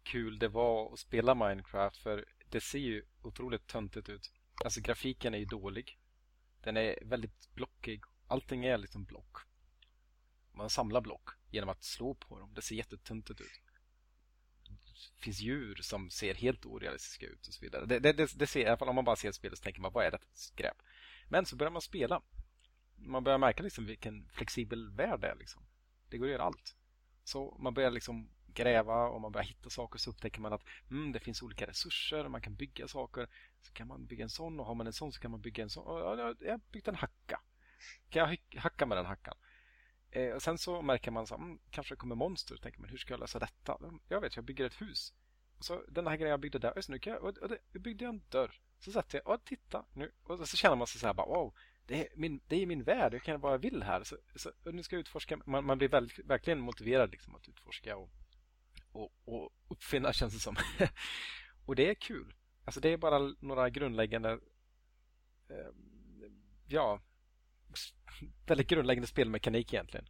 [0.04, 4.32] kul det var att spela Minecraft för det ser ju otroligt töntigt ut.
[4.64, 5.98] Alltså grafiken är ju dålig.
[6.64, 8.02] Den är väldigt blockig.
[8.28, 9.38] Allting är liksom block.
[10.52, 12.54] Man samlar block genom att slå på dem.
[12.54, 13.62] Det ser jättetöntigt ut.
[15.18, 17.86] Det finns djur som ser helt orealistiska ut och så vidare.
[17.86, 19.82] Det, det, det, det ser, i alla fall om man bara ser spelet så tänker
[19.82, 20.78] man vad är detta skräp?
[21.30, 22.22] Men så börjar man spela.
[22.96, 25.36] Man börjar märka liksom vilken flexibel värld det är.
[25.36, 25.66] Liksom.
[26.10, 26.76] Det går att göra allt.
[27.24, 31.12] Så man börjar liksom gräva och man börjar hitta saker så upptäcker man att mm,
[31.12, 33.28] det finns olika resurser och man kan bygga saker.
[33.62, 35.64] Så kan man bygga en sån och har man en sån så kan man bygga
[35.64, 36.18] en sån.
[36.18, 37.42] Jag har byggt en hacka.
[38.10, 39.38] Kan jag hacka med den hackan?
[40.12, 42.56] Eh, och sen så märker man så mm, kanske det kommer monster.
[42.56, 43.78] Och tänker man, hur ska jag lösa detta?
[43.84, 45.14] Mm, jag vet, jag bygger ett hus.
[45.58, 48.06] Och så den här grejen jag byggde där, nu kan jag, och, och det, byggde
[48.06, 48.62] jag en dörr.
[48.80, 50.12] Så satt jag, och titta nu.
[50.24, 51.54] Och så känner man sig så här bara, wow,
[51.86, 54.04] det är min, det är min värld, jag kan göra vad jag vill här.
[54.04, 57.98] Så, så nu ska jag utforska, man, man blir väl, verkligen motiverad liksom att utforska
[57.98, 58.10] och
[58.92, 60.56] och, och uppfinna känns det som.
[61.66, 62.34] och det är kul.
[62.66, 64.32] Alltså det är bara några grundläggande
[65.50, 65.72] eh,
[66.68, 67.02] ja
[68.48, 70.06] väldigt grundläggande spelmekanik egentligen.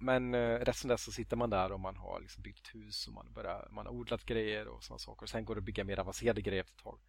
[0.00, 3.06] Men eh, resten där så sitter man där och man har liksom byggt ett hus
[3.06, 5.22] och man, börjar, man har odlat grejer och sådana saker.
[5.22, 7.00] Och sen går det att bygga mer avancerade grejer efter ett tag.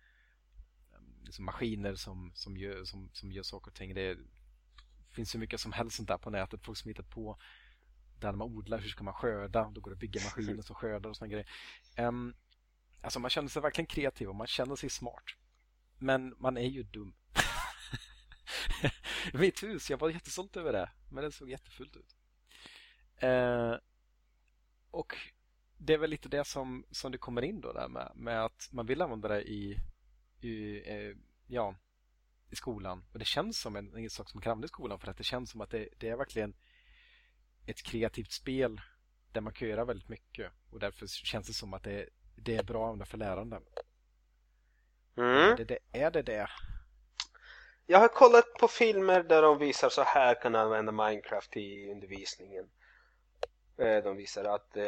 [0.96, 3.94] Ehm, liksom maskiner som, som, gör, som, som gör saker och ting.
[3.94, 4.18] Det
[5.12, 6.64] finns hur mycket som helst sånt där på nätet.
[6.64, 7.38] Folk som hittat på
[8.20, 9.72] där man odlar, hur ska man skörda?
[9.74, 11.50] Då går det att bygga maskiner som skördar och sådana grejer.
[11.98, 12.36] Um,
[13.02, 15.24] alltså man känner sig verkligen kreativ och man känner sig smart.
[15.98, 17.14] Men man är ju dum.
[19.34, 20.90] Mitt hus, jag var jättestolt över det.
[21.10, 22.16] Men det såg jättefullt ut.
[23.24, 23.76] Uh,
[24.92, 25.18] och
[25.78, 28.70] det är väl lite det som, som det kommer in då där med, med att
[28.72, 29.80] man vill använda det i,
[30.42, 31.16] i eh,
[31.48, 31.76] ja,
[32.50, 33.06] i skolan.
[33.14, 35.18] Och det känns som en, en sak som man kan använda i skolan för att
[35.18, 36.54] det känns som att det, det är verkligen
[37.66, 38.82] ett kreativt spel
[39.32, 42.64] där man kan göra väldigt mycket och därför känns det som att det, det är
[42.64, 43.62] bra för lärande.
[45.18, 45.56] Mm.
[45.58, 46.50] Det, det, är det det?
[47.90, 51.92] Jag har kollat på filmer där de visar så här kan du använda Minecraft i
[51.92, 52.70] undervisningen.
[53.78, 54.84] Eh, de visar att eh,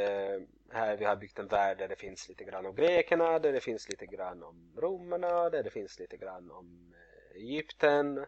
[0.71, 3.59] här vi har byggt en värld där det finns lite grann om grekerna, där det
[3.61, 8.25] finns lite grann om romarna, där det finns lite grann om eh, Egypten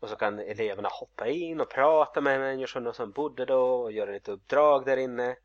[0.00, 4.10] och så kan eleverna hoppa in och prata med människorna som bodde då och göra
[4.10, 5.36] lite uppdrag där inne.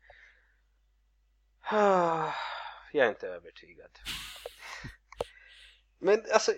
[2.92, 3.90] Jag är inte övertygad.
[5.98, 6.52] Men alltså,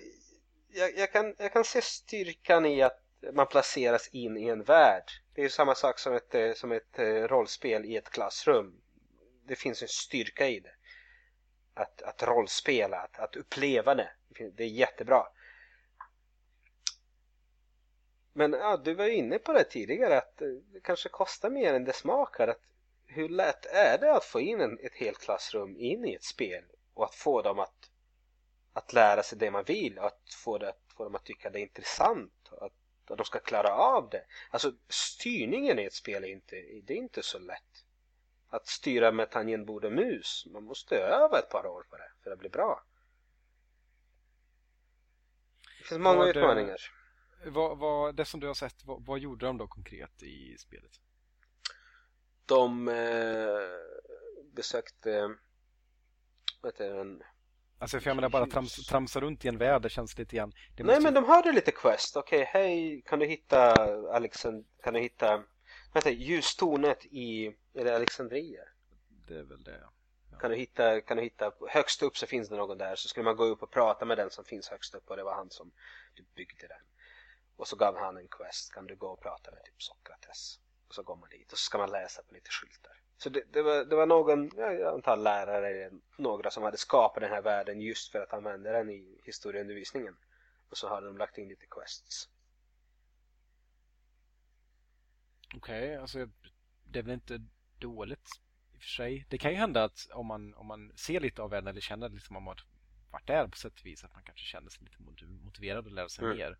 [0.72, 3.00] jag, jag, kan, jag kan se styrkan i att
[3.32, 5.10] man placeras in i en värld.
[5.34, 8.80] Det är ju samma sak som ett, eh, som ett eh, rollspel i ett klassrum.
[9.44, 10.74] Det finns en styrka i det.
[11.74, 14.10] Att, att rollspela, att, att uppleva det.
[14.54, 15.26] Det är jättebra.
[18.32, 21.74] Men ja, du var ju inne på det tidigare att eh, det kanske kostar mer
[21.74, 22.48] än det smakar.
[22.48, 22.60] Att
[23.06, 26.64] hur lätt är det att få in en, ett helt klassrum in i ett spel
[26.94, 27.89] och att få dem att,
[28.72, 31.50] att lära sig det man vill och att få, det, att få dem att tycka
[31.50, 32.72] det är intressant och att,
[33.10, 34.24] att de ska klara av det.
[34.50, 37.84] Alltså styrningen i ett spel är inte, det är inte så lätt.
[38.48, 42.30] Att styra med tangentbord och mus, man måste öva ett par år på det för
[42.30, 42.84] att bli bra.
[45.78, 46.76] Det finns många utmaningar
[47.44, 51.00] vad, vad, det som du har sett, vad, vad, gjorde de då konkret i spelet?
[52.46, 55.34] De eh, besökte
[56.60, 57.22] vad heter den?
[57.80, 60.52] Alltså för jag menar bara trams, tramsa runt i en värld, det känns lite grann
[60.76, 61.00] Nej måste...
[61.00, 63.72] men de hade lite quest, okej okay, hej kan du hitta
[64.14, 65.44] Alexand kan du hitta
[65.92, 68.60] vänta, ljustornet i, är det Alexandria?
[69.28, 69.92] Det är väl det ja.
[70.38, 73.24] Kan du hitta, kan du hitta, högst upp så finns det någon där så skulle
[73.24, 75.50] man gå upp och prata med den som finns högst upp och det var han
[75.50, 75.70] som
[76.34, 76.82] byggde den
[77.56, 78.72] och så gav han en quest.
[78.72, 80.58] Kan du gå och prata med typ Sokrates?
[80.88, 82.96] Och så går man dit och så ska man läsa på lite skyltar.
[83.22, 87.22] Så det, det, var, det var någon, jag antar lärare eller några som hade skapat
[87.22, 90.16] den här världen just för att använda den i historieundervisningen.
[90.70, 92.28] Och så hade de lagt in lite quests.
[95.56, 96.28] Okej, okay, alltså
[96.84, 97.46] det är väl inte
[97.78, 98.28] dåligt
[98.74, 99.26] i och för sig.
[99.28, 102.08] Det kan ju hända att om man, om man ser lite av världen eller känner
[102.08, 102.56] liksom om man
[103.10, 106.08] varit där på sätt och vis att man kanske känner sig lite motiverad att lära
[106.08, 106.36] sig mm.
[106.36, 106.58] mer.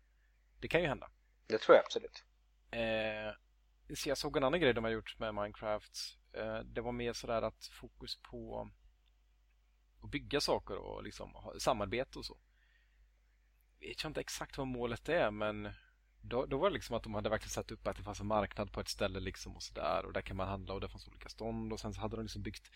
[0.59, 1.09] Det kan ju hända.
[1.47, 2.23] Det tror jag absolut.
[2.71, 3.35] Eh,
[4.05, 6.20] jag såg en annan grej de har gjort med Minecraft.
[6.33, 8.69] Eh, det var mer sådär att fokus på
[10.01, 12.37] att bygga saker och liksom samarbete och så.
[13.79, 15.73] Jag vet inte exakt vad målet är men
[16.21, 18.27] då, då var det liksom att de hade verkligen satt upp att det fanns en
[18.27, 21.07] marknad på ett ställe liksom och sådär och där kan man handla och det fanns
[21.07, 22.71] olika stånd och sen så hade de liksom byggt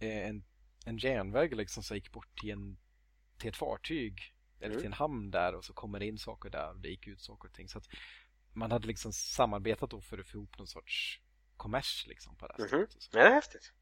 [0.00, 0.44] eh, en,
[0.86, 2.78] en järnväg liksom som gick bort till, en,
[3.38, 4.78] till ett fartyg eller mm.
[4.78, 7.20] till en hamn där och så kommer det in saker där och det gick ut
[7.20, 7.88] saker och ting så att
[8.52, 11.20] man hade liksom samarbetat då för att få ihop någon sorts
[11.60, 13.08] kommers liksom på det här mm -hmm.
[13.10, 13.72] Ja, det är häftigt.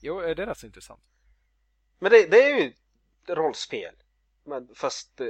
[0.00, 1.02] Jo, det är rätt så intressant.
[1.98, 2.72] Men det, det är ju
[3.28, 3.94] rollspel.
[4.44, 5.26] Men fast eh,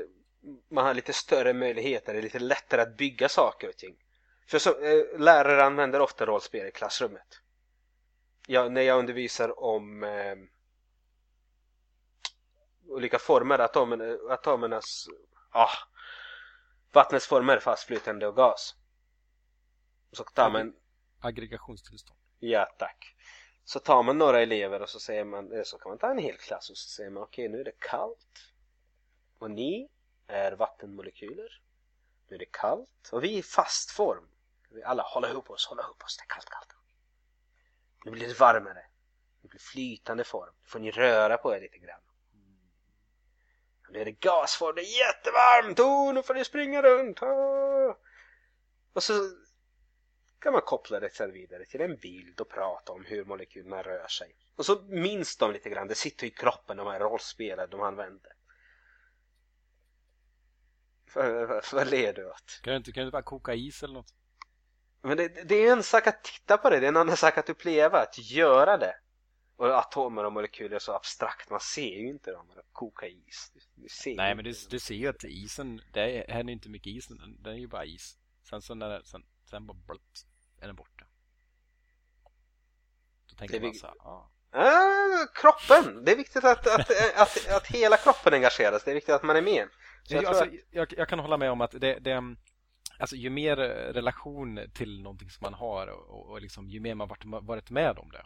[0.68, 3.96] man har lite större möjligheter, det är lite lättare att bygga saker och ting.
[4.46, 7.40] För så, eh, lärare använder ofta rollspel i klassrummet.
[8.46, 10.36] Ja, när jag undervisar om eh,
[12.88, 15.08] olika former, atomen, atomernas,
[15.50, 15.70] ah,
[16.92, 18.74] vattnets former, fastflytande och gas.
[20.12, 20.74] Så tar man...
[21.24, 22.18] Aggregationstillstånd.
[22.38, 23.16] Ja, tack.
[23.64, 26.18] Så tar man några elever och så säger man, eh, så kan man ta en
[26.18, 28.52] hel klass och så säger man okej okay, nu är det kallt.
[29.38, 29.88] Och ni
[30.26, 31.60] är vattenmolekyler.
[32.28, 34.28] Nu är det kallt och vi är i fast form.
[34.70, 36.16] Vi alla håller ihop oss, håller ihop oss.
[36.16, 36.74] Det är kallt, kallt.
[38.04, 38.86] Nu blir det varmare.
[39.42, 40.54] Det blir flytande form.
[40.62, 42.00] Nu får ni röra på er lite grann.
[43.94, 45.80] Nu är det gasform, det är jättevarmt!
[45.80, 47.22] Oh, nu får ni springa runt!
[47.22, 47.96] Oh.
[48.92, 49.12] Och så
[50.44, 54.08] kan man koppla det sen vidare till en bild och prata om hur molekylerna rör
[54.08, 54.36] sig.
[54.56, 58.32] Och så minns de lite grann, det sitter i kroppen de här rollspelen de använder.
[61.72, 62.60] Vad ler du åt?
[62.62, 64.14] Kan du, inte, kan du inte bara koka is eller något?
[65.02, 67.38] Men det, det är en sak att titta på det, det är en annan sak
[67.38, 68.94] att uppleva, att göra det.
[69.56, 72.46] Och atomer och molekyler är så abstrakt, man ser ju inte dem.
[72.72, 73.52] Koka is.
[74.16, 77.52] Nej, men du, du ser ju att isen, det är inte mycket is, den, den
[77.52, 78.18] är ju bara is.
[78.42, 80.26] Sen så när sen, sen bara blött,
[80.64, 81.04] är den borta.
[83.28, 84.30] Då tänker man så här, ja.
[84.50, 86.04] Ah, kroppen!
[86.04, 89.36] Det är viktigt att, att, att, att, hela kroppen engageras, det är viktigt att man
[89.36, 89.68] är med.
[90.08, 90.50] Jag, alltså, att...
[90.70, 92.36] jag, jag, kan hålla med om att det, det
[92.98, 93.56] Alltså ju mer
[93.92, 97.98] relation till någonting som man har och, och liksom, ju mer man varit, varit med
[97.98, 98.24] om det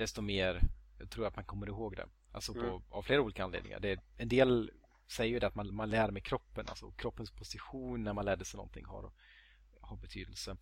[0.00, 0.60] desto mer
[0.98, 2.06] jag tror att man kommer ihåg det.
[2.32, 2.82] Alltså på, mm.
[2.90, 3.80] av flera olika anledningar.
[3.80, 4.70] Det, en del
[5.06, 6.66] säger ju det att man, man lär med kroppen.
[6.68, 9.12] Alltså kroppens position när man lärde sig någonting har,
[9.80, 10.56] har betydelse.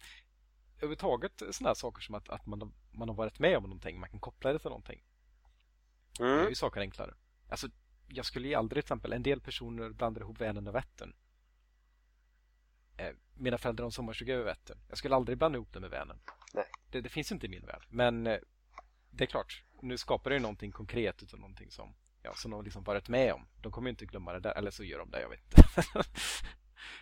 [0.79, 4.01] Överhuvudtaget sådana saker som att, att man, man har varit med om någonting.
[4.01, 5.05] Man kan koppla det till någonting.
[6.20, 6.37] Mm.
[6.37, 7.14] Det är ju saker enklare.
[7.49, 7.68] Alltså,
[8.09, 11.14] jag skulle ju aldrig till exempel, en del personer blandar ihop Vänern och Vättern.
[12.97, 14.79] Eh, mina föräldrar har sommarstuga över Vättern.
[14.89, 16.18] Jag skulle aldrig blanda ihop det med Vänern.
[16.91, 17.87] Det, det, finns inte i min värld.
[17.89, 18.39] Men eh,
[19.11, 22.85] det är klart, nu skapar det någonting konkret utav någonting som, ja, som de liksom
[22.85, 23.49] varit med om.
[23.62, 25.62] De kommer inte glömma det där, eller så gör de det, jag vet inte.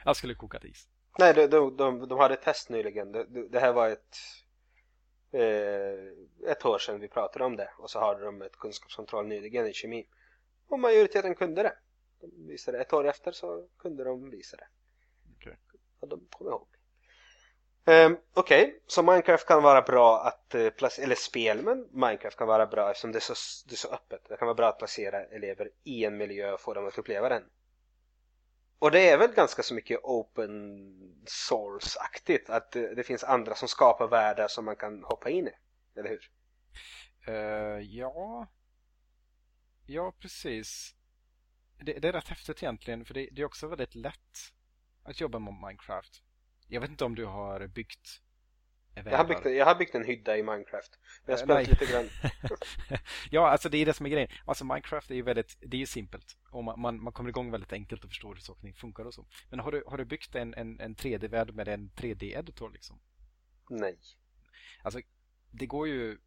[0.04, 0.88] jag skulle koka is.
[1.18, 3.12] Nej, de, de, de, de hade ett test nyligen.
[3.12, 4.16] Det, det här var ett
[5.32, 9.66] eh, ett år sedan vi pratade om det och så hade de ett kunskapskontroll nyligen
[9.66, 10.06] i kemi.
[10.68, 11.76] Och majoriteten kunde det.
[12.20, 14.66] De visade ett år efter så kunde de visa det.
[15.36, 15.54] Okay.
[16.00, 16.66] Och de kom ihåg.
[17.88, 18.80] Um, Okej, okay.
[18.86, 22.90] så Minecraft kan vara bra att uh, placera, eller spel, men Minecraft kan vara bra
[22.90, 23.34] eftersom det är, så,
[23.68, 24.20] det är så öppet.
[24.28, 27.28] Det kan vara bra att placera elever i en miljö och få dem att uppleva
[27.28, 27.42] den.
[28.78, 34.08] Och det är väl ganska så mycket open source-aktigt att det finns andra som skapar
[34.08, 35.52] världar som man kan hoppa in i,
[35.98, 36.30] eller hur?
[37.28, 38.46] Uh, ja,
[39.86, 40.94] ja precis.
[41.78, 44.52] Det, det, är rätt häftigt egentligen för det, det är också väldigt lätt
[45.02, 46.22] att jobba med Minecraft.
[46.68, 48.22] Jag vet inte om du har byggt
[49.04, 50.98] jag har, byggt, jag har byggt en hydda i Minecraft.
[51.24, 52.08] Men jag har spelat lite grann.
[53.30, 54.28] ja, alltså det är det som är grejen.
[54.44, 56.36] Alltså Minecraft är ju väldigt, det är ju simpelt.
[56.50, 59.26] Och man, man, man kommer igång väldigt enkelt och förstår hur saker funkar och så.
[59.50, 63.00] Men har du, har du byggt en, en, en 3D-värld med en 3D-editor liksom?
[63.70, 63.98] Nej.
[64.82, 65.00] Alltså,
[65.50, 66.18] det går ju...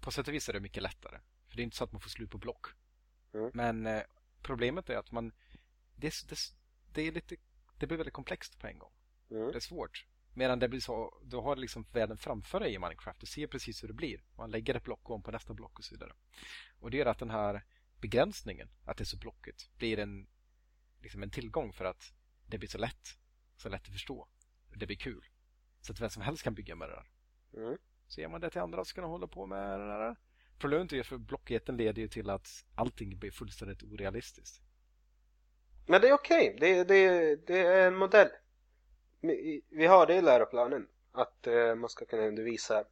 [0.00, 1.18] På sätt och vis är det mycket lättare.
[1.48, 2.66] För det är inte så att man får slut på block.
[3.34, 3.50] Mm.
[3.54, 4.02] Men eh,
[4.42, 5.32] problemet är att man...
[5.96, 6.38] Det, det,
[6.92, 7.36] det, är lite,
[7.78, 8.92] det blir väldigt komplext på en gång.
[9.30, 9.52] Mm.
[9.52, 10.06] Det är svårt.
[10.34, 13.20] Medan det blir så, du har liksom världen framför dig i Minecraft.
[13.20, 14.22] Du ser precis hur det blir.
[14.36, 16.12] Man lägger ett block om på nästa block och så vidare.
[16.80, 17.64] Och det gör att den här
[18.00, 20.26] begränsningen, att det är så blockigt, blir en,
[21.00, 22.12] liksom en tillgång för att
[22.46, 23.18] det blir så lätt.
[23.56, 24.28] Så lätt att förstå.
[24.74, 25.24] Det blir kul.
[25.80, 27.10] Så att vem som helst kan bygga med det där.
[27.62, 27.78] Mm.
[28.06, 30.16] Så ger man det till andra så kan de hålla på med det där.
[30.58, 34.62] Problemet är för blockigheten leder ju till att allting blir fullständigt orealistiskt.
[35.86, 38.28] Men det är okej, det, det, det är en modell.
[39.70, 40.88] Vi har det i läroplanen.
[41.12, 42.84] Att eh, man ska kunna undervisa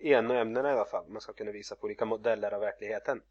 [0.00, 1.08] i en av ämnena i alla fall.
[1.08, 3.22] Man ska kunna visa på olika modeller av verkligheten.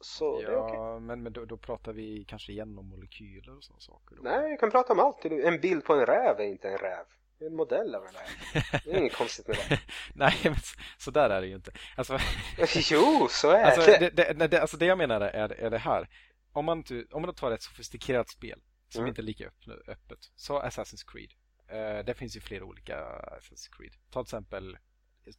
[0.00, 0.74] Så det är okej.
[0.74, 4.16] Ja, men, men då, då pratar vi kanske igen om molekyler och sådana saker.
[4.16, 4.22] Då.
[4.22, 5.24] Nej, vi kan prata om allt.
[5.24, 7.04] En bild på en räv är inte en räv.
[7.38, 8.62] Det är en modell av en räv.
[8.84, 9.80] Det är inget konstigt med det.
[10.14, 11.72] Nej, men så, så där är det ju inte.
[11.96, 12.18] Alltså,
[12.90, 14.10] Jo, så är alltså, det.
[14.16, 16.08] det, det, alltså det jag menar är, är det här.
[16.52, 18.60] Om man, om man tar ett sofistikerat spel
[18.94, 19.08] som Mm.
[19.08, 19.50] inte är lika
[19.88, 21.30] öppet, så Assassin's Creed.
[21.68, 23.92] Eh, det finns ju flera olika Assassin's Creed.
[24.10, 24.78] Ta till exempel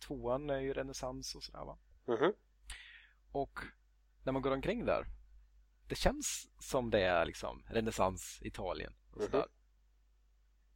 [0.08, 1.78] tvåan är ju renässans och sådär va.
[2.08, 2.34] Mhm.
[3.32, 3.60] Och
[4.24, 5.06] när man går omkring där
[5.88, 9.26] det känns som det är liksom renässans Italien och Mhm.
[9.32, 9.48] sådär.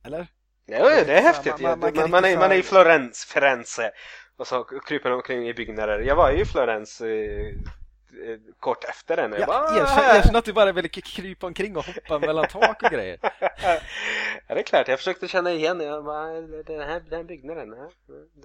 [0.04, 0.28] Eller?
[0.66, 1.60] Ja, ja, det är häftigt.
[1.62, 3.92] Man- man- man man, är, man är i Florens, Firenze
[4.36, 6.00] och så kryper man omkring i byggnader.
[6.00, 7.56] Jag var ju i Florens eh,
[8.60, 9.32] kort efter den.
[9.32, 12.90] Jag Ja, bara, erkänn, att du bara ville krypa omkring och hoppa mellan tak och
[12.92, 13.18] grejer.
[14.48, 14.88] ja, det är klart.
[14.88, 15.80] Jag försökte känna igen.
[15.80, 17.70] Jag bara, den här, den byggnaden.
[17.70, 17.80] Den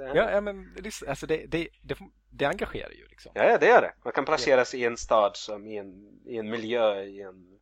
[0.09, 0.17] här.
[0.17, 1.99] Ja, ja men det, alltså det, det, det,
[2.31, 3.33] det engagerar ju liksom.
[3.35, 3.93] Ja, ja, det gör det.
[4.05, 7.59] Man kan placeras i en stad som i en, i en miljö, i en,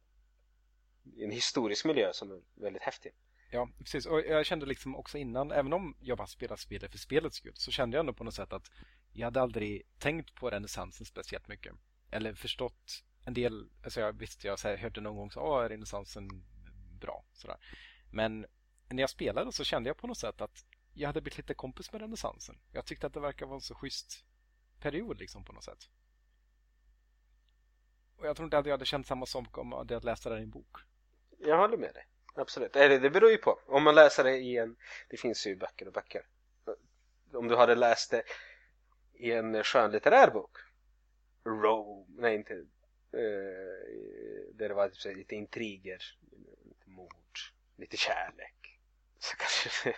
[1.16, 3.12] i en historisk miljö som är väldigt häftig.
[3.50, 4.06] Ja, precis.
[4.06, 7.52] Och jag kände liksom också innan, även om jag bara spelat spelet för spelets skull,
[7.54, 8.70] så kände jag ändå på något sätt att
[9.12, 11.72] jag hade aldrig tänkt på renässansen speciellt mycket.
[12.12, 15.64] Eller förstått en del, alltså jag visste, jag så här, hörde någon gång så åh,
[15.64, 16.28] är renässansen
[17.00, 17.56] bra, sådär.
[18.10, 18.46] Men
[18.88, 21.92] när jag spelade så kände jag på något sätt att jag hade blivit lite kompis
[21.92, 22.58] med renässansen.
[22.72, 24.24] Jag tyckte att det verkar vara en så schysst
[24.80, 25.88] period liksom på något sätt.
[28.16, 30.30] Och jag tror inte att jag hade känt samma sak om jag hade läst det
[30.30, 30.76] där i en bok.
[31.38, 32.06] Jag håller med dig.
[32.34, 32.76] Absolut.
[32.76, 33.58] Eller det beror ju på.
[33.66, 34.76] Om man läser det i en...
[35.08, 36.26] Det finns ju böcker och böcker.
[37.32, 38.22] Om du hade läst det
[39.14, 40.56] i en skönlitterär bok.
[41.44, 42.04] Rome.
[42.08, 42.54] Nej, inte...
[42.54, 42.64] Uh,
[44.54, 46.02] där det var typ lite intriger.
[46.64, 47.38] Lite mord.
[47.76, 48.78] Lite kärlek.
[49.18, 49.94] Så kanske...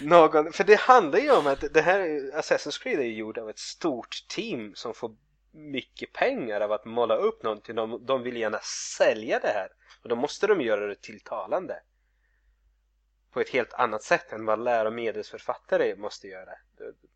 [0.00, 2.00] Någon, för det handlar ju om att det här
[2.34, 5.16] Assassin's Creed är ju gjord av ett stort team som får
[5.54, 7.74] mycket pengar av att måla upp någonting.
[7.74, 8.58] De, de vill gärna
[8.96, 9.68] sälja det här.
[10.02, 11.82] Och då måste de göra det tilltalande.
[13.30, 16.50] På ett helt annat sätt än vad läromedelsförfattare måste göra.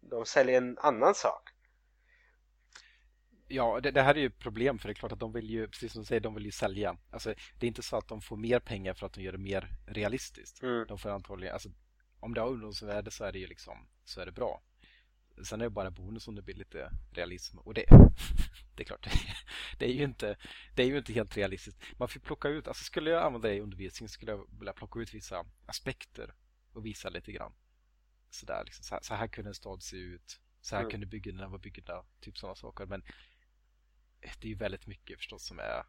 [0.00, 1.50] De säljer en annan sak.
[3.48, 5.68] Ja, det, det här är ju problem för det är klart att de vill ju,
[5.68, 6.96] precis som du säger, de vill ju sälja.
[7.10, 9.38] Alltså, det är inte så att de får mer pengar för att de gör det
[9.38, 10.62] mer realistiskt.
[10.62, 10.86] Mm.
[10.88, 11.68] De får antagligen, alltså,
[12.20, 14.62] om det har ungdomsvärde så är det ju liksom, så är det bra.
[15.42, 17.84] Sen är det bara bonus om det blir lite realism och det,
[18.74, 19.10] det är klart, det,
[19.78, 20.36] det är ju inte,
[20.74, 21.82] det är ju inte helt realistiskt.
[21.98, 25.00] Man får plocka ut, alltså skulle jag använda det i undervisning skulle jag vilja plocka
[25.00, 26.34] ut vissa aspekter
[26.72, 27.52] och visa lite grann.
[28.30, 30.90] Sådär, liksom, så, här, så här kunde en stad se ut, så här Mm.
[30.90, 32.86] kunde byggnaderna vara byggda, typ sådana saker.
[32.86, 33.02] Men
[34.20, 35.84] det är ju väldigt mycket förstås som är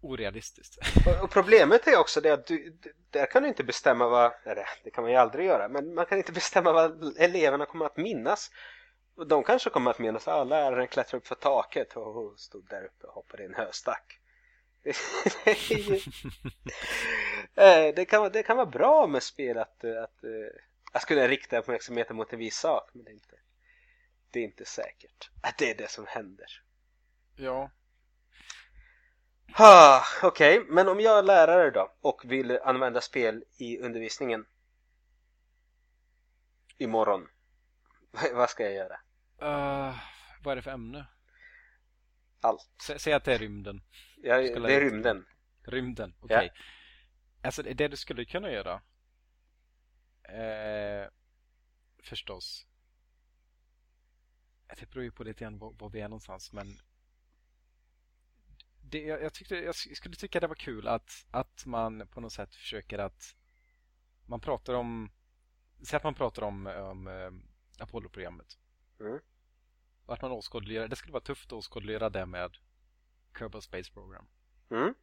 [0.00, 0.78] orealistiskt.
[1.06, 2.78] Och, och problemet är också det att du,
[3.10, 6.06] där kan du inte bestämma vad, eller det kan man ju aldrig göra, men man
[6.06, 8.50] kan inte bestämma vad eleverna kommer att minnas.
[9.16, 12.84] Och de kanske kommer att minnas att läraren klättrade upp för taket och stod där
[12.84, 14.20] uppe och hoppade i en höstack.
[17.56, 20.60] Eh, det kan, vara- det kan vara bra med spel att, att, eh,
[20.92, 23.36] att kunna rikta uppmärksamheten mot en viss sak, men det är inte,
[24.30, 26.46] det är inte säkert att det är det som händer.
[27.36, 27.70] Ja.
[29.56, 34.46] Ha, Okej, men om jag är lärare då och vill använda spel i undervisningen
[36.78, 37.28] imorgon,
[38.34, 39.00] vad ska jag göra?
[39.42, 39.98] Uh,
[40.42, 41.06] vad är det för ämne?
[42.40, 42.70] Allt.
[42.82, 43.82] Sä, säg att det är rymden.
[44.16, 45.26] Ska det är rymden.
[45.62, 46.52] Rymden, okej.
[47.42, 48.82] Alltså det det du skulle kunna göra
[50.22, 51.08] eh,
[52.02, 52.66] förstås
[54.78, 56.66] det beror ju på lite grann var, var vi är någonstans men
[58.90, 62.32] det, jag, jag, tyckte, jag skulle tycka det var kul att, att man på något
[62.32, 63.36] sätt försöker att
[64.26, 65.10] man pratar om
[65.82, 67.30] säg att man pratar om, om eh,
[67.82, 68.58] Apollo-programmet
[69.00, 69.18] Mm.
[70.06, 72.56] att man åskådliggör, det skulle vara tufft att åskådliggöra det med
[73.38, 74.26] Kerbal Space Program
[74.70, 74.94] Mm?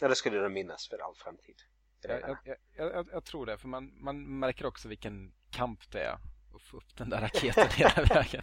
[0.00, 1.62] Ja, det skulle de minnas för all framtid.
[2.00, 2.56] Jag, jag, jag,
[2.94, 6.18] jag, jag tror det, för man, man märker också vilken kamp det är
[6.54, 8.42] att få upp den där raketen hela vägen.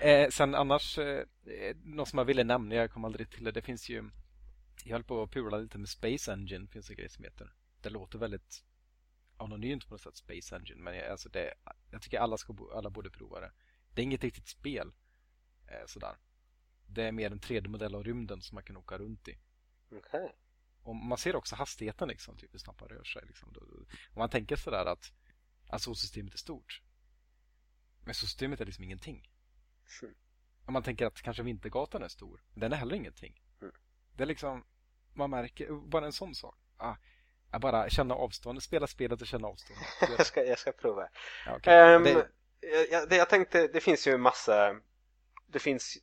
[0.00, 1.24] eh, sen annars, eh,
[1.84, 4.10] något som jag ville nämna, jag kom aldrig till det, det finns ju
[4.84, 7.52] jag höll på att pula lite med Space Engine, finns en grej som heter.
[7.80, 8.64] Det låter väldigt
[9.36, 11.54] anonymt på något sätt, Space Engine, men jag, alltså det,
[11.90, 13.52] jag tycker alla, ska, alla borde prova det.
[13.94, 14.92] Det är inget riktigt spel,
[15.66, 16.16] eh, sådär.
[16.86, 19.38] Det är mer en 3D-modell av rymden som man kan åka runt i.
[19.92, 20.36] Okej.
[20.82, 23.22] Och man ser också hastigheten, liksom, typ hur snabbt man rör sig.
[23.26, 23.48] Liksom.
[24.10, 25.12] Om man tänker sådär att,
[25.68, 26.82] att solsystemet är stort.
[28.08, 29.30] Men solsystemet är liksom ingenting.
[30.02, 30.14] Mm.
[30.66, 32.40] Om man tänker att kanske Vintergatan är stor.
[32.54, 33.42] Den är heller ingenting.
[33.62, 33.74] Mm.
[34.16, 34.64] Det är liksom,
[35.14, 36.54] man märker, bara en sån sak.
[36.76, 36.94] Ah,
[37.52, 39.78] jag bara känna avstånd, spela spelet och känna avstånd.
[40.18, 41.08] jag, ska, jag ska prova.
[41.46, 41.94] Ja, okay.
[41.94, 42.28] um, det...
[42.90, 44.80] Jag, jag, tänkte, det finns ju massa,
[45.46, 45.98] det finns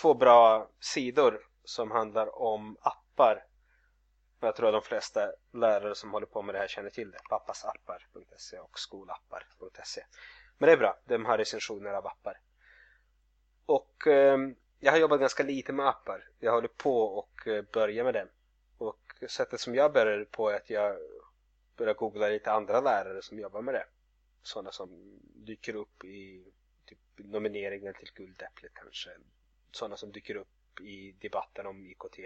[0.00, 3.44] två bra sidor som handlar om appar.
[4.40, 7.18] Jag tror att de flesta lärare som håller på med det här känner till det.
[7.30, 10.02] Pappasappar.se och skolappar.se.
[10.60, 12.40] Men det är bra, de har recensioner av appar.
[13.66, 14.38] Och eh,
[14.78, 16.28] jag har jobbat ganska lite med appar.
[16.38, 18.28] Jag håller på och eh, börjar med den
[18.78, 20.96] Och sättet som jag började på är att jag
[21.76, 23.84] börjar googla lite andra lärare som jobbar med det.
[24.42, 26.52] Sådana som dyker upp i
[26.86, 29.10] typ, nomineringen till Guldäpplet kanske.
[29.70, 32.18] Sådana som dyker upp i debatten om IKT.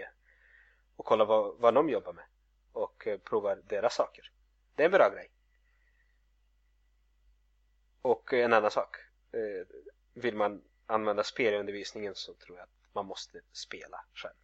[0.95, 2.25] Och kolla vad, vad de jobbar med.
[2.71, 4.31] Och eh, provar deras saker.
[4.75, 5.29] Det är en bra grej.
[8.05, 8.97] Och en annan sak.
[9.31, 9.77] Eh,
[10.13, 14.35] vill man använda spel i undervisningen så tror jag att man måste spela själv.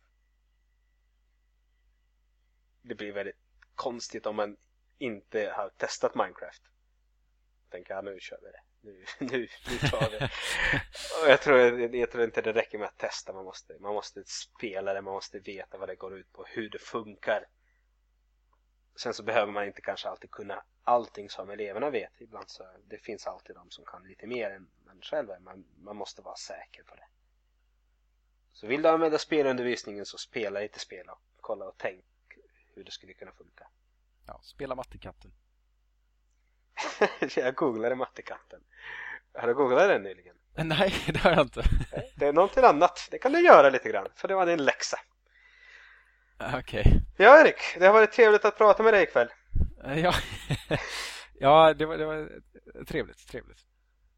[2.82, 3.40] Det blir väldigt
[3.76, 4.58] konstigt om man
[4.98, 6.62] inte har testat Minecraft.
[7.70, 8.62] Tänker jag, nu kör vi det.
[8.82, 10.18] Nu, nu, nu tar vi
[11.24, 13.34] Och jag tror, jag tror inte det räcker med att testa.
[13.34, 16.70] Man måste, man måste spela det, man måste veta vad det går ut på, hur
[16.70, 17.46] det funkar.
[19.02, 22.22] Sen så behöver man inte kanske alltid kunna allting som eleverna vet.
[22.22, 25.40] Ibland så det finns alltid de som kan lite mer än man själv är.
[25.40, 27.06] Man, man måste vara säker på det.
[28.54, 32.06] Så vill du använda spelundervisningen så spela lite spel och kolla och tänk
[32.74, 33.68] hur det skulle kunna funka.
[34.28, 35.32] Ja, spela Mattekatten.
[37.36, 38.64] jag googlade Mattekatten.
[39.34, 40.36] Har du googlat den nyligen?
[40.56, 41.64] Nej, det har jag inte.
[42.16, 43.08] det är någonting annat.
[43.12, 45.00] Det kan du göra lite grann, för det var din läxa.
[46.60, 46.82] Okej.
[46.82, 47.00] Okay.
[47.18, 47.76] Ja, Erik.
[47.80, 49.30] Det har varit trevligt att prata med dig ikväll.
[49.84, 50.14] Ja,
[51.40, 52.30] ja det, var, det var
[52.88, 53.60] trevligt, trevligt.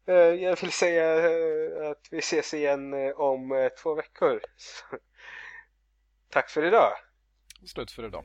[0.08, 4.40] Eh, jag vill säga eh, att vi ses igen eh, om två veckor.
[6.30, 6.92] Tack för idag.
[7.66, 8.24] Slut för idag.